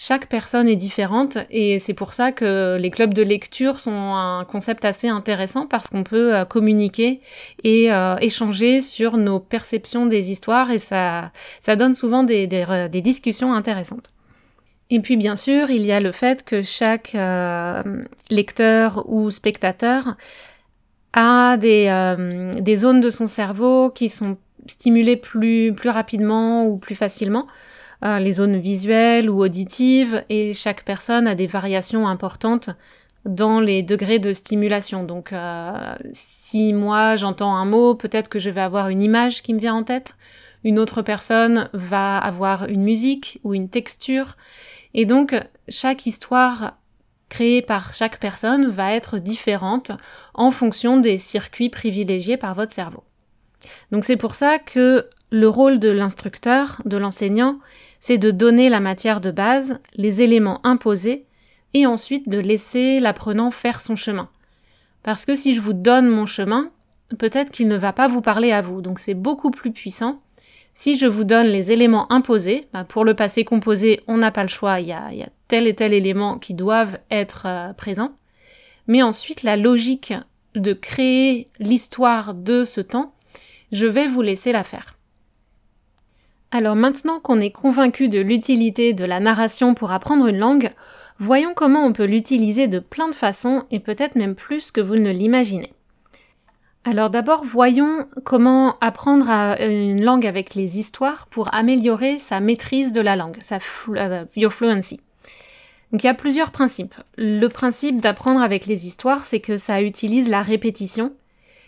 Chaque 0.00 0.28
personne 0.28 0.68
est 0.68 0.76
différente 0.76 1.38
et 1.50 1.80
c'est 1.80 1.92
pour 1.92 2.14
ça 2.14 2.30
que 2.30 2.78
les 2.80 2.88
clubs 2.88 3.12
de 3.12 3.22
lecture 3.22 3.80
sont 3.80 4.14
un 4.14 4.44
concept 4.44 4.84
assez 4.84 5.08
intéressant 5.08 5.66
parce 5.66 5.88
qu'on 5.88 6.04
peut 6.04 6.36
euh, 6.36 6.44
communiquer 6.44 7.20
et 7.64 7.92
euh, 7.92 8.16
échanger 8.18 8.80
sur 8.80 9.16
nos 9.16 9.40
perceptions 9.40 10.06
des 10.06 10.30
histoires 10.30 10.70
et 10.70 10.78
ça, 10.78 11.32
ça 11.62 11.74
donne 11.74 11.94
souvent 11.94 12.22
des, 12.22 12.46
des, 12.46 13.00
discussions 13.02 13.52
intéressantes. 13.52 14.12
Et 14.90 15.00
puis 15.00 15.16
bien 15.16 15.34
sûr, 15.34 15.68
il 15.68 15.84
y 15.84 15.90
a 15.90 15.98
le 15.98 16.12
fait 16.12 16.44
que 16.44 16.62
chaque 16.62 17.16
euh, 17.16 17.82
lecteur 18.30 19.04
ou 19.08 19.32
spectateur 19.32 20.16
a 21.12 21.56
des, 21.56 22.14
des 22.60 22.76
zones 22.76 23.00
de 23.00 23.10
son 23.10 23.26
cerveau 23.26 23.90
qui 23.90 24.08
sont 24.08 24.36
stimulées 24.68 25.16
plus, 25.16 25.72
plus 25.74 25.90
rapidement 25.90 26.66
ou 26.66 26.78
plus 26.78 26.94
facilement. 26.94 27.48
Euh, 28.04 28.20
les 28.20 28.32
zones 28.32 28.58
visuelles 28.58 29.28
ou 29.28 29.42
auditives, 29.42 30.22
et 30.28 30.54
chaque 30.54 30.84
personne 30.84 31.26
a 31.26 31.34
des 31.34 31.48
variations 31.48 32.06
importantes 32.06 32.70
dans 33.24 33.58
les 33.58 33.82
degrés 33.82 34.20
de 34.20 34.32
stimulation. 34.32 35.02
Donc 35.02 35.32
euh, 35.32 35.96
si 36.12 36.72
moi 36.72 37.16
j'entends 37.16 37.56
un 37.56 37.64
mot, 37.64 37.96
peut-être 37.96 38.28
que 38.28 38.38
je 38.38 38.50
vais 38.50 38.60
avoir 38.60 38.88
une 38.88 39.02
image 39.02 39.42
qui 39.42 39.52
me 39.52 39.58
vient 39.58 39.74
en 39.74 39.82
tête, 39.82 40.14
une 40.62 40.78
autre 40.78 41.02
personne 41.02 41.68
va 41.72 42.18
avoir 42.18 42.66
une 42.68 42.82
musique 42.82 43.40
ou 43.42 43.52
une 43.52 43.68
texture, 43.68 44.36
et 44.94 45.04
donc 45.04 45.34
chaque 45.68 46.06
histoire 46.06 46.76
créée 47.28 47.62
par 47.62 47.94
chaque 47.94 48.20
personne 48.20 48.68
va 48.68 48.94
être 48.94 49.18
différente 49.18 49.90
en 50.34 50.52
fonction 50.52 50.98
des 50.98 51.18
circuits 51.18 51.68
privilégiés 51.68 52.36
par 52.36 52.54
votre 52.54 52.72
cerveau. 52.72 53.02
Donc 53.90 54.04
c'est 54.04 54.16
pour 54.16 54.36
ça 54.36 54.60
que 54.60 55.08
le 55.30 55.48
rôle 55.48 55.78
de 55.78 55.90
l'instructeur, 55.90 56.80
de 56.84 56.96
l'enseignant, 56.96 57.58
c'est 58.00 58.18
de 58.18 58.30
donner 58.30 58.68
la 58.68 58.80
matière 58.80 59.20
de 59.20 59.30
base, 59.30 59.80
les 59.94 60.22
éléments 60.22 60.60
imposés, 60.64 61.26
et 61.74 61.86
ensuite 61.86 62.28
de 62.28 62.38
laisser 62.38 63.00
l'apprenant 63.00 63.50
faire 63.50 63.80
son 63.80 63.96
chemin. 63.96 64.28
Parce 65.02 65.24
que 65.24 65.34
si 65.34 65.54
je 65.54 65.60
vous 65.60 65.72
donne 65.72 66.08
mon 66.08 66.26
chemin, 66.26 66.70
peut-être 67.18 67.50
qu'il 67.50 67.68
ne 67.68 67.76
va 67.76 67.92
pas 67.92 68.08
vous 68.08 68.20
parler 68.20 68.52
à 68.52 68.60
vous, 68.60 68.82
donc 68.82 68.98
c'est 68.98 69.14
beaucoup 69.14 69.50
plus 69.50 69.72
puissant. 69.72 70.20
Si 70.74 70.96
je 70.96 71.06
vous 71.06 71.24
donne 71.24 71.46
les 71.46 71.72
éléments 71.72 72.10
imposés, 72.12 72.68
bah, 72.72 72.84
pour 72.84 73.04
le 73.04 73.14
passé 73.14 73.44
composé, 73.44 74.00
on 74.06 74.16
n'a 74.16 74.30
pas 74.30 74.42
le 74.42 74.48
choix, 74.48 74.80
il 74.80 74.86
y, 74.88 74.92
a, 74.92 75.10
tel 75.48 75.66
et 75.66 75.74
tel 75.74 75.92
élément 75.92 76.38
qui 76.38 76.54
doivent 76.54 76.98
être 77.10 77.46
euh, 77.46 77.72
présents. 77.72 78.12
Mais 78.86 79.02
ensuite, 79.02 79.42
la 79.42 79.56
logique 79.56 80.14
de 80.54 80.72
créer 80.72 81.48
l'histoire 81.58 82.34
de 82.34 82.64
ce 82.64 82.80
temps, 82.80 83.12
je 83.72 83.86
vais 83.86 84.06
vous 84.06 84.22
laisser 84.22 84.52
la 84.52 84.64
faire. 84.64 84.97
Alors 86.50 86.76
maintenant 86.76 87.20
qu'on 87.20 87.40
est 87.40 87.50
convaincu 87.50 88.08
de 88.08 88.20
l'utilité 88.20 88.94
de 88.94 89.04
la 89.04 89.20
narration 89.20 89.74
pour 89.74 89.92
apprendre 89.92 90.26
une 90.26 90.38
langue, 90.38 90.70
voyons 91.18 91.52
comment 91.54 91.84
on 91.84 91.92
peut 91.92 92.06
l'utiliser 92.06 92.68
de 92.68 92.78
plein 92.78 93.08
de 93.08 93.14
façons 93.14 93.64
et 93.70 93.80
peut-être 93.80 94.14
même 94.16 94.34
plus 94.34 94.70
que 94.70 94.80
vous 94.80 94.96
ne 94.96 95.10
l'imaginez. 95.10 95.72
Alors 96.84 97.10
d'abord, 97.10 97.44
voyons 97.44 98.08
comment 98.24 98.76
apprendre 98.80 99.28
une 99.60 100.02
langue 100.02 100.26
avec 100.26 100.54
les 100.54 100.78
histoires 100.78 101.26
pour 101.26 101.54
améliorer 101.54 102.18
sa 102.18 102.40
maîtrise 102.40 102.92
de 102.92 103.02
la 103.02 103.14
langue, 103.14 103.36
sa 103.40 103.58
euh, 103.90 104.24
fluency. 104.48 105.00
Donc 105.92 106.02
il 106.02 106.06
y 106.06 106.10
a 106.10 106.14
plusieurs 106.14 106.50
principes. 106.50 106.94
Le 107.18 107.48
principe 107.48 108.00
d'apprendre 108.00 108.40
avec 108.40 108.64
les 108.64 108.86
histoires, 108.86 109.26
c'est 109.26 109.40
que 109.40 109.58
ça 109.58 109.82
utilise 109.82 110.30
la 110.30 110.42
répétition. 110.42 111.12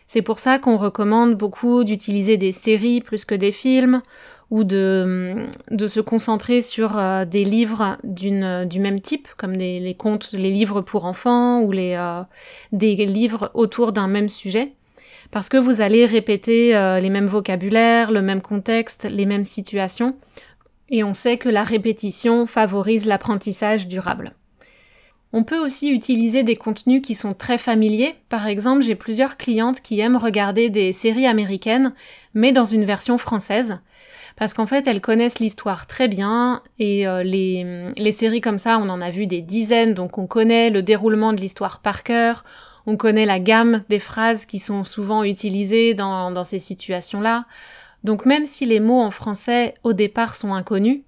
C'est 0.07 0.23
pour 0.23 0.39
ça 0.39 0.59
qu'on 0.59 0.77
recommande 0.77 1.35
beaucoup 1.35 1.85
d'utiliser 1.85 2.37
des 2.37 2.53
séries 2.53 3.01
plus 3.01 3.25
que 3.25 3.35
des 3.35 3.53
films, 3.53 4.03
ou 4.51 4.65
de, 4.65 5.47
se 5.87 6.01
concentrer 6.01 6.61
sur 6.61 6.99
euh, 6.99 7.25
des 7.25 7.45
livres 7.45 7.99
du 8.03 8.31
même 8.81 9.01
type, 9.01 9.29
comme 9.37 9.53
les 9.53 9.95
contes, 9.95 10.33
les 10.33 10.51
livres 10.51 10.81
pour 10.81 11.05
enfants 11.05 11.61
ou 11.61 11.73
euh, 11.73 12.23
des 12.73 12.95
livres 13.07 13.51
autour 13.55 13.93
d'un 13.93 14.09
même 14.09 14.29
sujet, 14.29 14.73
parce 15.31 15.49
que 15.49 15.57
vous 15.57 15.81
allez 15.81 16.05
répéter 16.05 16.77
euh, 16.77 16.99
les 16.99 17.11
mêmes 17.11 17.27
vocabulaires, 17.27 18.11
le 18.11 18.23
même 18.23 18.43
contexte, 18.43 19.09
les 19.09 19.27
mêmes 19.27 19.45
situations, 19.45 20.17
et 20.89 21.05
on 21.05 21.15
sait 21.15 21.37
que 21.37 21.49
la 21.49 21.63
répétition 21.63 22.47
favorise 22.47 23.07
l'apprentissage 23.07 23.87
durable. 23.87 24.35
On 25.33 25.45
peut 25.45 25.59
aussi 25.59 25.91
utiliser 25.91 26.43
des 26.43 26.57
contenus 26.57 27.03
qui 27.03 27.15
sont 27.15 27.35
très 27.35 27.59
familiers. 27.59 28.17
Par 28.29 28.49
exemple, 28.49 28.83
j'ai 28.83 28.97
plusieurs 28.97 29.37
clientes 29.37 29.81
qui 29.81 30.01
aiment 30.01 30.17
regarder 30.17 30.71
des 30.71 30.93
séries 30.93 31.29
américaines, 31.29 31.95
mais 32.35 32.51
dans 32.51 32.65
une 32.65 32.85
version 32.85 33.17
française 33.17 33.79
parce 34.41 34.55
qu'en 34.55 34.67
fait 34.67 34.87
elles 34.87 35.03
connaissent 35.03 35.39
l'histoire 35.39 35.87
très 35.87 36.09
bien 36.09 36.63
et 36.79 37.07
euh, 37.07 37.23
les, 37.23 38.11
séries 38.11 38.41
comme 38.41 38.59
ça 38.59 38.79
on 38.79 38.89
en 38.89 39.03
a 39.03 39.11
vu 39.11 39.27
des 39.27 39.43
dizaines 39.43 39.93
donc 39.93 40.17
on 40.17 40.27
connaît 40.27 40.71
le 40.71 40.83
déroulement 40.83 41.35
de 41.35 41.41
l'histoire 41.43 41.81
par 41.81 42.03
cœur, 42.03 42.43
on 42.87 42.97
connaît 42.97 43.27
la 43.27 43.39
gamme 43.39 43.85
des 43.91 43.99
phrases 43.99 44.47
qui 44.47 44.59
sont 44.59 44.83
souvent 44.83 45.25
utilisées 45.25 45.93
dans, 45.93 46.31
dans 46.31 46.43
ces 46.43 46.59
situations-là. 46.59 47.45
Donc 48.03 48.25
même 48.25 48.47
si 48.47 48.65
les 48.65 48.81
mots 48.81 49.03
en 49.03 49.11
français 49.11 49.75
au 49.83 49.93
départ 49.93 50.35
sont 50.35 50.55
inconnus, 50.55 51.03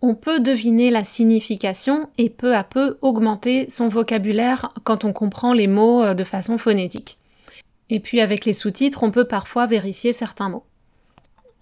on 0.00 0.16
peut 0.16 0.40
deviner 0.40 0.90
la 0.90 1.04
signification 1.04 2.10
et 2.18 2.30
peu 2.30 2.56
à 2.56 2.64
peu 2.64 2.98
augmenter 3.00 3.70
son 3.70 3.86
vocabulaire 3.86 4.74
quand 4.82 5.04
on 5.04 5.12
comprend 5.12 5.52
les 5.52 5.68
mots 5.68 6.02
euh, 6.02 6.14
de 6.14 6.24
façon 6.24 6.58
phonétique. 6.58 7.18
Et 7.90 8.00
puis 8.00 8.20
avec 8.20 8.44
les 8.44 8.52
sous-titres, 8.52 9.04
on 9.04 9.12
peut 9.12 9.28
parfois 9.28 9.68
vérifier 9.68 10.12
certains 10.12 10.48
mots. 10.48 10.64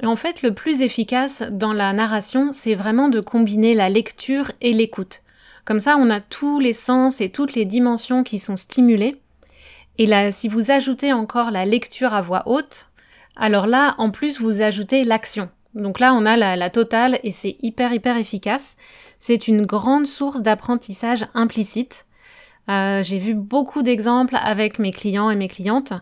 En 0.05 0.17
fait, 0.17 0.43
le 0.43 0.55
plus 0.55 0.81
efficace 0.81 1.43
dans 1.51 1.73
la 1.73 1.93
narration, 1.93 2.53
c'est 2.53 2.75
vraiment 2.75 3.09
de 3.09 3.21
combiner 3.21 3.75
la 3.75 3.91
lecture 3.91 4.51
et 4.61 4.73
l'écoute. 4.73 5.21
Comme 5.67 5.81
ça, 5.81 5.97
on 5.99 6.09
a 6.09 6.21
tous 6.21 6.59
les 6.59 6.73
sens 6.73 7.21
et 7.21 7.31
toutes 7.31 7.55
les 7.55 7.67
dimensions 7.67 8.23
qui 8.25 8.39
sont 8.39 8.57
stimulées. 8.57 9.21
Et 9.99 10.07
là, 10.07 10.33
si 10.33 10.49
vous 10.49 10.71
ajoutez 10.71 11.13
encore 11.13 11.51
la 11.51 11.67
lecture 11.67 12.15
à 12.15 12.23
voix 12.23 12.45
haute, 12.47 12.89
alors 13.37 13.67
là, 13.67 13.95
en 13.99 14.11
plus, 14.11 14.41
vous 14.41 14.63
ajoutez 14.63 15.05
l'action. 15.05 15.51
Donc 15.75 16.01
là, 16.01 16.15
on 16.15 16.25
a 16.25 16.37
la, 16.37 16.71
totale 16.71 17.21
et 17.23 17.31
c'est 17.31 17.57
hyper, 17.63 17.93
hyper 17.93 18.17
efficace. 18.17 18.77
C'est 19.19 19.49
une 19.49 19.67
grande 19.67 20.07
source 20.07 20.41
d'apprentissage 20.41 21.27
implicite. 21.35 22.07
Euh, 22.69 23.03
j'ai 23.03 23.19
vu 23.19 23.35
beaucoup 23.35 23.83
d'exemples 23.83 24.37
avec 24.43 24.79
mes 24.79 24.91
clients 24.91 25.31
et 25.31 25.37
mes 25.37 25.49
clientes 25.49 25.93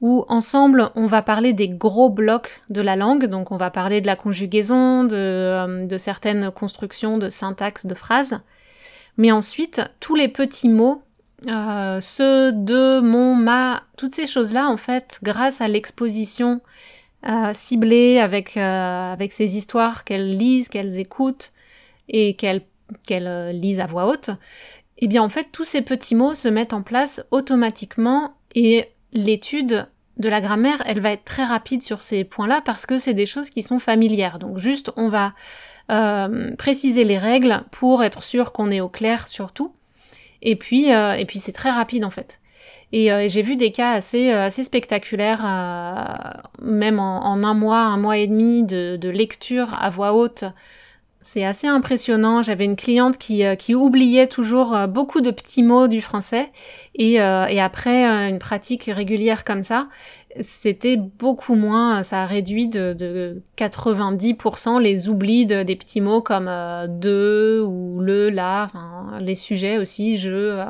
où 0.00 0.24
ensemble 0.28 0.90
on 0.94 1.06
va 1.06 1.22
parler 1.22 1.52
des 1.52 1.68
gros 1.68 2.08
blocs 2.08 2.62
de 2.70 2.80
la 2.80 2.96
langue, 2.96 3.26
donc 3.26 3.52
on 3.52 3.56
va 3.56 3.70
parler 3.70 4.00
de 4.00 4.06
la 4.06 4.16
conjugaison, 4.16 5.04
de, 5.04 5.16
euh, 5.16 5.98
certaines 5.98 6.50
constructions 6.50 7.18
de 7.18 7.28
syntaxe 7.28 7.86
de 7.86 7.94
phrases, 7.94 8.40
mais 9.18 9.30
ensuite 9.30 9.82
tous 10.00 10.14
les 10.14 10.28
petits 10.28 10.70
mots, 10.70 11.02
euh, 11.46 12.00
ce, 12.00 12.50
de, 12.50 13.00
mon, 13.00 13.34
ma, 13.34 13.82
toutes 13.96 14.14
ces 14.14 14.26
choses-là 14.26 14.68
en 14.68 14.76
fait, 14.76 15.18
grâce 15.22 15.60
à 15.60 15.68
l'exposition 15.68 16.60
euh, 17.28 17.50
ciblée 17.52 18.18
avec, 18.18 18.56
avec 18.56 19.32
ces 19.32 19.56
histoires 19.58 20.04
qu'elles 20.04 20.30
lisent, 20.30 20.68
qu'elles 20.68 20.98
écoutent 20.98 21.52
et 22.08 22.34
qu'elles 22.34 22.62
qu'elles 23.06 23.50
lisent 23.50 23.78
à 23.78 23.86
voix 23.86 24.06
haute, 24.06 24.30
eh 24.98 25.06
bien 25.06 25.22
en 25.22 25.28
fait 25.28 25.48
tous 25.52 25.62
ces 25.62 25.82
petits 25.82 26.16
mots 26.16 26.34
se 26.34 26.48
mettent 26.48 26.72
en 26.72 26.82
place 26.82 27.24
automatiquement 27.30 28.34
et 28.56 28.88
l'étude 29.12 29.86
de 30.18 30.28
la 30.28 30.40
grammaire, 30.40 30.82
elle 30.86 31.00
va 31.00 31.12
être 31.12 31.24
très 31.24 31.44
rapide 31.44 31.82
sur 31.82 32.02
ces 32.02 32.24
points-là 32.24 32.60
parce 32.64 32.86
que 32.86 32.98
c'est 32.98 33.14
des 33.14 33.26
choses 33.26 33.50
qui 33.50 33.62
sont 33.62 33.78
familières. 33.78 34.38
Donc 34.38 34.58
juste, 34.58 34.92
on 34.96 35.08
va 35.08 35.32
euh, 35.90 36.54
préciser 36.56 37.04
les 37.04 37.18
règles 37.18 37.62
pour 37.70 38.04
être 38.04 38.22
sûr 38.22 38.52
qu'on 38.52 38.70
est 38.70 38.80
au 38.80 38.88
clair 38.88 39.28
sur 39.28 39.52
tout. 39.52 39.72
Et 40.42 40.56
puis, 40.56 40.92
euh, 40.92 41.14
et 41.14 41.24
puis 41.24 41.38
c'est 41.38 41.52
très 41.52 41.70
rapide 41.70 42.04
en 42.04 42.10
fait. 42.10 42.38
Et 42.92 43.12
euh, 43.12 43.28
j'ai 43.28 43.42
vu 43.42 43.56
des 43.56 43.70
cas 43.70 43.92
assez, 43.92 44.30
assez 44.30 44.62
spectaculaires, 44.62 45.42
même 46.60 46.98
en, 46.98 47.42
un 47.42 47.54
mois, 47.54 47.80
un 47.80 47.96
mois 47.96 48.18
et 48.18 48.26
demi 48.26 48.64
de, 48.64 48.96
de 48.96 49.08
lecture 49.08 49.74
à 49.80 49.90
voix 49.90 50.12
haute 50.12 50.44
c'est 51.22 51.44
assez 51.44 51.66
impressionnant. 51.66 52.42
J'avais 52.42 52.64
une 52.64 52.76
cliente 52.76 53.18
qui, 53.18 53.44
euh, 53.44 53.54
qui 53.54 53.74
oubliait 53.74 54.26
toujours 54.26 54.74
euh, 54.74 54.86
beaucoup 54.86 55.20
de 55.20 55.30
petits 55.30 55.62
mots 55.62 55.88
du 55.88 56.00
français 56.00 56.50
et, 56.94 57.20
euh, 57.20 57.46
et 57.46 57.60
après 57.60 58.04
une 58.04 58.38
pratique 58.38 58.84
régulière 58.84 59.44
comme 59.44 59.62
ça, 59.62 59.88
c'était 60.40 60.96
beaucoup 60.96 61.56
moins, 61.56 62.02
ça 62.02 62.22
a 62.22 62.26
réduit 62.26 62.68
de, 62.68 62.94
de 62.94 63.42
90% 63.58 64.80
les 64.80 65.08
oublis 65.08 65.44
de, 65.44 65.62
des 65.62 65.76
petits 65.76 66.00
mots 66.00 66.22
comme 66.22 66.46
de 66.46 67.64
ou 67.66 68.00
le, 68.00 68.30
là, 68.30 68.70
les 69.20 69.34
sujets 69.34 69.76
aussi, 69.76 70.16
je. 70.16 70.64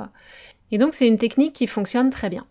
Et 0.73 0.79
donc 0.79 0.95
c'est 0.95 1.07
une 1.07 1.19
technique 1.19 1.53
qui 1.53 1.67
fonctionne 1.67 2.11
très 2.11 2.31
bien. 2.31 2.47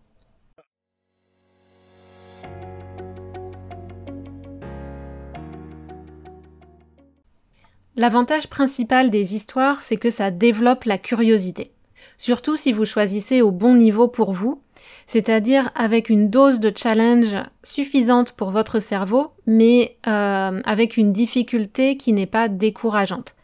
L'avantage 7.99 8.47
principal 8.47 9.09
des 9.09 9.35
histoires, 9.35 9.83
c'est 9.83 9.97
que 9.97 10.09
ça 10.09 10.31
développe 10.31 10.85
la 10.85 10.97
curiosité. 10.97 11.73
Surtout 12.17 12.55
si 12.55 12.71
vous 12.71 12.85
choisissez 12.85 13.41
au 13.41 13.51
bon 13.51 13.75
niveau 13.75 14.07
pour 14.07 14.31
vous, 14.31 14.61
c'est-à-dire 15.05 15.69
avec 15.75 16.09
une 16.09 16.29
dose 16.29 16.61
de 16.61 16.71
challenge 16.73 17.35
suffisante 17.61 18.31
pour 18.31 18.51
votre 18.51 18.79
cerveau, 18.79 19.31
mais 19.45 19.97
euh, 20.07 20.61
avec 20.63 20.95
une 20.95 21.11
difficulté 21.11 21.97
qui 21.97 22.13
n'est 22.13 22.25
pas 22.25 22.47
décourageante. 22.47 23.35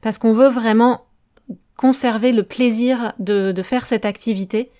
Parce 0.00 0.18
qu'on 0.18 0.32
veut 0.32 0.48
vraiment 0.48 1.06
conserver 1.76 2.30
le 2.30 2.44
plaisir 2.44 3.14
de, 3.18 3.52
faire 3.64 3.84
cette 3.84 4.04
activité. 4.04 4.70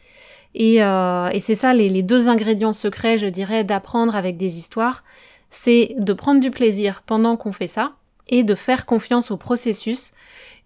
Et, 0.55 0.81
euh, 0.81 1.29
c'est 1.41 1.57
ça 1.57 1.73
les, 1.73 2.05
deux 2.05 2.29
ingrédients 2.29 2.73
secrets, 2.73 3.19
je 3.19 3.27
dirais, 3.27 3.65
d'apprendre 3.65 4.15
avec 4.15 4.37
des 4.37 4.59
histoires. 4.59 5.03
C'est 5.51 5.97
de 5.99 6.13
prendre 6.13 6.41
du 6.41 6.53
plaisir 6.53 7.03
pendant 7.05 7.37
qu'on 7.37 7.53
fait 7.53 7.67
ça 7.67 7.95
et 8.29 8.43
de 8.43 8.55
faire 8.55 8.87
confiance 8.87 9.31
au 9.31 9.37
processus. 9.37 10.13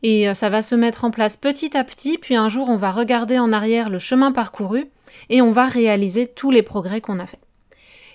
Et 0.03 0.29
euh, 0.29 0.35
ça 0.35 0.49
va 0.49 0.63
se 0.63 0.75
mettre 0.75 1.05
en 1.05 1.11
place 1.11 1.37
petit 1.37 1.77
à 1.77 1.85
petit, 1.85 2.19
puis 2.19 2.37
un 2.37 2.49
jour 2.49 2.69
on 2.69 2.77
va 2.77 2.93
regarder 2.93 3.39
en 3.39 3.53
arrière 3.53 3.91
le 3.91 3.99
chemin 3.99 4.33
parcouru 4.33 4.87
et 5.29 5.43
on 5.43 5.53
va 5.53 5.67
réaliser 5.67 6.27
tous 6.27 6.51
les 6.51 6.63
progrès 6.63 7.01
qu'on 7.01 7.19
a 7.19 7.27
fait. 7.27 7.41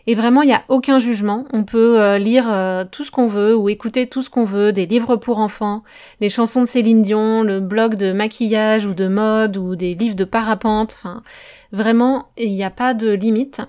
Et 0.06 0.16
vraiment, 0.16 0.42
il 0.42 0.48
n'y 0.48 0.54
a 0.54 0.64
aucun 0.68 1.00
jugement. 1.00 1.46
On 1.54 1.64
peut 1.64 2.02
euh, 2.02 2.18
lire 2.18 2.52
euh, 2.52 2.84
tout 2.90 3.06
ce 3.06 3.12
qu'on 3.12 3.28
veut 3.28 3.56
ou 3.56 3.70
écouter 3.70 4.08
tout 4.08 4.22
ce 4.22 4.30
qu'on 4.30 4.44
veut, 4.44 4.74
des 4.74 4.86
livres 4.86 5.16
pour 5.16 5.40
enfants, 5.40 5.84
les 6.20 6.30
chansons 6.30 6.62
de 6.62 6.68
Céline 6.68 7.02
Dion, 7.02 7.42
le 7.42 7.62
blog 7.62 7.96
de 7.96 8.12
maquillage 8.12 8.86
ou 8.86 8.94
de 8.94 9.08
mode 9.08 9.56
ou 9.56 9.76
des 9.76 9.94
livres 9.94 10.16
de 10.16 10.26
parapente. 10.26 10.98
Enfin, 11.00 11.24
vraiment, 11.72 12.28
il 12.38 12.52
n'y 12.52 12.66
a 12.66 12.70
pas 12.70 12.94
de 12.94 13.12
limite. 13.12 13.62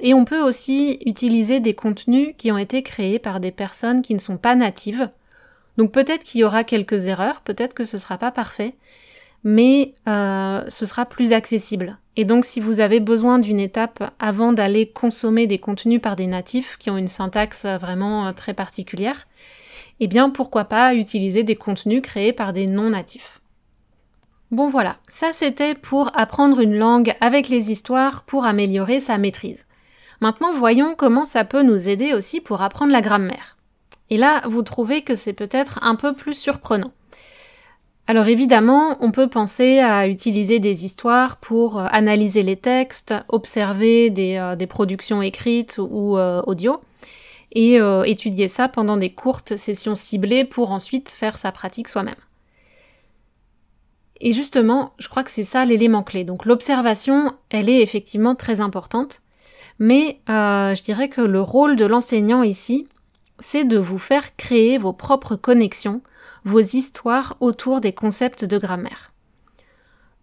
Et 0.00 0.12
on 0.14 0.24
peut 0.24 0.40
aussi 0.40 0.98
utiliser 1.06 1.60
des 1.60 1.74
contenus 1.74 2.34
qui 2.36 2.50
ont 2.50 2.58
été 2.58 2.82
créés 2.82 3.18
par 3.18 3.40
des 3.40 3.52
personnes 3.52 4.02
qui 4.02 4.14
ne 4.14 4.18
sont 4.18 4.38
pas 4.38 4.54
natives. 4.54 5.10
Donc 5.76 5.92
peut-être 5.92 6.24
qu'il 6.24 6.40
y 6.40 6.44
aura 6.44 6.64
quelques 6.64 7.06
erreurs, 7.06 7.40
peut-être 7.42 7.74
que 7.74 7.84
ce 7.84 7.98
sera 7.98 8.18
pas 8.18 8.30
parfait, 8.30 8.74
mais 9.44 9.92
euh, 10.08 10.64
ce 10.68 10.86
sera 10.86 11.06
plus 11.06 11.32
accessible. 11.32 11.98
Et 12.16 12.24
donc 12.24 12.44
si 12.44 12.60
vous 12.60 12.80
avez 12.80 13.00
besoin 13.00 13.38
d'une 13.38 13.60
étape 13.60 14.12
avant 14.18 14.52
d'aller 14.52 14.88
consommer 14.88 15.46
des 15.46 15.58
contenus 15.58 16.00
par 16.00 16.16
des 16.16 16.26
natifs 16.26 16.76
qui 16.78 16.90
ont 16.90 16.96
une 16.96 17.08
syntaxe 17.08 17.66
vraiment 17.66 18.26
euh, 18.26 18.32
très 18.32 18.54
particulière, 18.54 19.26
eh 20.00 20.06
bien 20.06 20.30
pourquoi 20.30 20.64
pas 20.64 20.94
utiliser 20.94 21.42
des 21.42 21.56
contenus 21.56 22.02
créés 22.02 22.32
par 22.32 22.52
des 22.52 22.66
non-natifs. 22.66 23.40
Bon 24.50 24.68
voilà, 24.68 24.96
ça 25.08 25.32
c'était 25.32 25.74
pour 25.74 26.10
apprendre 26.16 26.60
une 26.60 26.76
langue 26.76 27.12
avec 27.20 27.48
les 27.48 27.72
histoires 27.72 28.24
pour 28.24 28.44
améliorer 28.44 29.00
sa 29.00 29.18
maîtrise. 29.18 29.66
Maintenant 30.20 30.52
voyons 30.52 30.94
comment 30.96 31.24
ça 31.24 31.44
peut 31.44 31.62
nous 31.62 31.88
aider 31.88 32.14
aussi 32.14 32.40
pour 32.40 32.62
apprendre 32.62 32.92
la 32.92 33.00
grammaire. 33.00 33.56
Et 34.10 34.16
là, 34.16 34.42
vous 34.46 34.62
trouvez 34.62 35.02
que 35.02 35.14
c'est 35.14 35.32
peut-être 35.32 35.78
un 35.82 35.94
peu 35.94 36.14
plus 36.14 36.34
surprenant. 36.34 36.92
Alors 38.06 38.26
évidemment, 38.26 38.98
on 39.00 39.12
peut 39.12 39.28
penser 39.28 39.78
à 39.78 40.06
utiliser 40.08 40.58
des 40.58 40.84
histoires 40.84 41.38
pour 41.38 41.78
euh, 41.78 41.86
analyser 41.90 42.42
les 42.42 42.56
textes, 42.56 43.14
observer 43.28 44.10
des, 44.10 44.36
euh, 44.36 44.66
productions 44.66 45.22
écrites 45.22 45.78
ou 45.78 46.18
euh, 46.18 46.42
audio, 46.46 46.80
et 47.56 47.76
étudier 48.06 48.48
ça 48.48 48.66
pendant 48.68 48.96
des 48.96 49.10
courtes 49.10 49.56
sessions 49.56 49.94
ciblées 49.94 50.44
pour 50.44 50.72
ensuite 50.72 51.10
faire 51.10 51.38
sa 51.38 51.52
pratique 51.52 51.86
soi-même. 51.86 52.16
Et 54.20 54.32
justement, 54.32 54.92
je 54.98 55.08
crois 55.08 55.22
que 55.22 55.30
c'est 55.30 55.44
ça 55.44 55.64
l'élément 55.64 56.02
clé. 56.02 56.24
Donc 56.24 56.46
l'observation, 56.46 57.32
elle 57.50 57.68
est 57.68 57.80
effectivement 57.80 58.34
très 58.34 58.60
importante, 58.60 59.22
mais 59.78 60.18
je 60.28 60.82
dirais 60.82 61.08
que 61.08 61.20
le 61.20 61.40
rôle 61.40 61.76
de 61.76 61.86
l'enseignant 61.86 62.42
ici, 62.42 62.86
c'est 63.38 63.64
de 63.64 63.78
vous 63.78 63.98
faire 63.98 64.36
créer 64.36 64.78
vos 64.78 64.92
propres 64.92 65.36
connexions, 65.36 66.02
vos 66.44 66.60
histoires 66.60 67.36
autour 67.40 67.80
des 67.80 67.92
concepts 67.92 68.44
de 68.44 68.58
grammaire. 68.58 69.12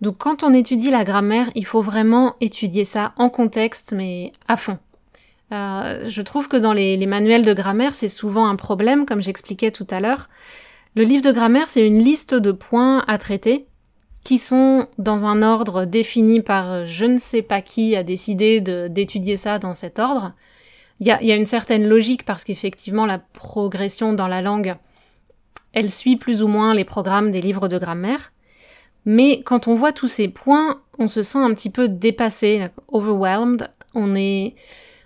Donc 0.01 0.17
quand 0.17 0.43
on 0.43 0.53
étudie 0.53 0.89
la 0.89 1.03
grammaire, 1.03 1.49
il 1.55 1.65
faut 1.65 1.81
vraiment 1.81 2.35
étudier 2.41 2.85
ça 2.85 3.13
en 3.17 3.29
contexte, 3.29 3.93
mais 3.95 4.31
à 4.47 4.57
fond. 4.57 4.79
Euh, 5.51 6.09
je 6.09 6.21
trouve 6.21 6.47
que 6.47 6.57
dans 6.57 6.73
les, 6.73 7.05
manuels 7.05 7.45
de 7.45 7.53
grammaire, 7.53 7.93
c'est 7.93 8.09
souvent 8.09 8.47
un 8.47 8.55
problème, 8.55 9.05
comme 9.05 9.21
j'expliquais 9.21 9.71
tout 9.71 9.87
à 9.91 9.99
l'heure. 9.99 10.29
Le 10.95 11.03
livre 11.03 11.23
de 11.23 11.31
grammaire, 11.31 11.69
c'est 11.69 11.85
une 11.85 11.99
liste 11.99 12.33
de 12.33 12.51
points 12.51 13.03
à 13.07 13.17
traiter 13.17 13.67
qui 14.23 14.37
sont 14.37 14.87
dans 14.97 15.25
un 15.25 15.41
ordre 15.41 15.85
défini 15.85 16.41
par 16.41 16.85
je 16.85 17.05
ne 17.05 17.17
sais 17.17 17.41
pas 17.41 17.61
qui 17.61 17.95
a 17.95 18.03
décidé 18.03 18.61
d'étudier 18.61 19.37
ça 19.37 19.59
dans 19.59 19.73
cet 19.73 19.99
ordre. 19.99 20.33
Il 20.99 21.07
y 21.07 21.11
a, 21.11 21.35
une 21.35 21.47
certaine 21.47 21.87
logique 21.87 22.25
parce 22.25 22.43
qu'effectivement 22.43 23.07
la 23.07 23.17
progression 23.17 24.13
dans 24.13 24.27
la 24.27 24.43
langue, 24.43 24.75
elle 25.73 25.89
suit 25.89 26.15
plus 26.15 26.43
ou 26.43 26.47
moins 26.47 26.75
les 26.75 26.85
programmes 26.85 27.31
des 27.31 27.41
livres 27.41 27.67
de 27.67 27.79
grammaire. 27.79 28.31
Mais 29.05 29.41
quand 29.41 29.67
on 29.67 29.73
voit 29.73 29.93
tous 29.93 30.07
ces 30.07 30.27
points, 30.27 30.79
on 30.99 31.07
se 31.07 31.23
sent 31.23 31.39
un 31.39 31.53
petit 31.55 31.71
peu 31.71 31.87
dépassé, 31.87 32.67
overwhelmed. 32.89 33.69
On 33.95 34.15
est, 34.15 34.53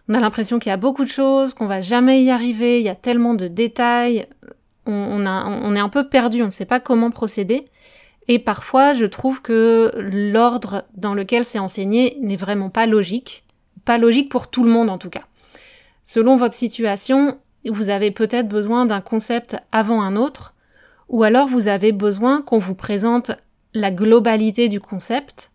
on 0.09 0.13
a 0.15 0.19
l'impression 0.19 0.59
qu'il 0.59 0.69
y 0.69 0.73
a 0.73 0.77
beaucoup 0.77 1.05
de 1.05 1.09
choses, 1.09 1.53
qu'on 1.53 1.67
va 1.67 1.79
jamais 1.79 2.23
y 2.23 2.29
arriver. 2.29 2.79
Il 2.79 2.85
y 2.85 2.89
a 2.89 2.95
tellement 2.95 3.33
de 3.33 3.47
détails. 3.47 4.27
On, 4.85 5.25
est 5.75 5.79
un 5.79 5.89
peu 5.89 6.09
perdu. 6.09 6.41
On 6.41 6.45
ne 6.45 6.49
sait 6.49 6.65
pas 6.65 6.81
comment 6.81 7.09
procéder. 7.09 7.65
Et 8.27 8.39
parfois, 8.39 8.93
je 8.93 9.05
trouve 9.05 9.41
que 9.41 9.91
l'ordre 9.95 10.85
dans 10.95 11.13
lequel 11.13 11.45
c'est 11.45 11.59
enseigné 11.59 12.17
n'est 12.21 12.35
vraiment 12.35 12.69
pas 12.69 12.85
logique. 12.85 13.43
Pas 13.85 13.97
logique 13.97 14.29
pour 14.29 14.49
tout 14.49 14.63
le 14.63 14.71
monde 14.71 14.89
en 14.89 14.97
tout 14.97 15.09
cas. 15.11 15.25
Selon 16.03 16.35
votre 16.35 16.53
situation, 16.53 17.37
vous 17.65 17.89
avez 17.89 18.11
peut-être 18.11 18.47
besoin 18.47 18.85
d'un 18.85 19.01
concept 19.01 19.57
avant 19.71 20.01
un 20.01 20.15
autre, 20.15 20.53
ou 21.09 21.23
alors 21.23 21.47
vous 21.47 21.67
avez 21.67 21.91
besoin 21.91 22.41
qu'on 22.41 22.59
vous 22.59 22.75
présente 22.75 23.31
la 23.73 23.91
globalité 23.91 24.69
du 24.69 24.79
concept, 24.79 25.51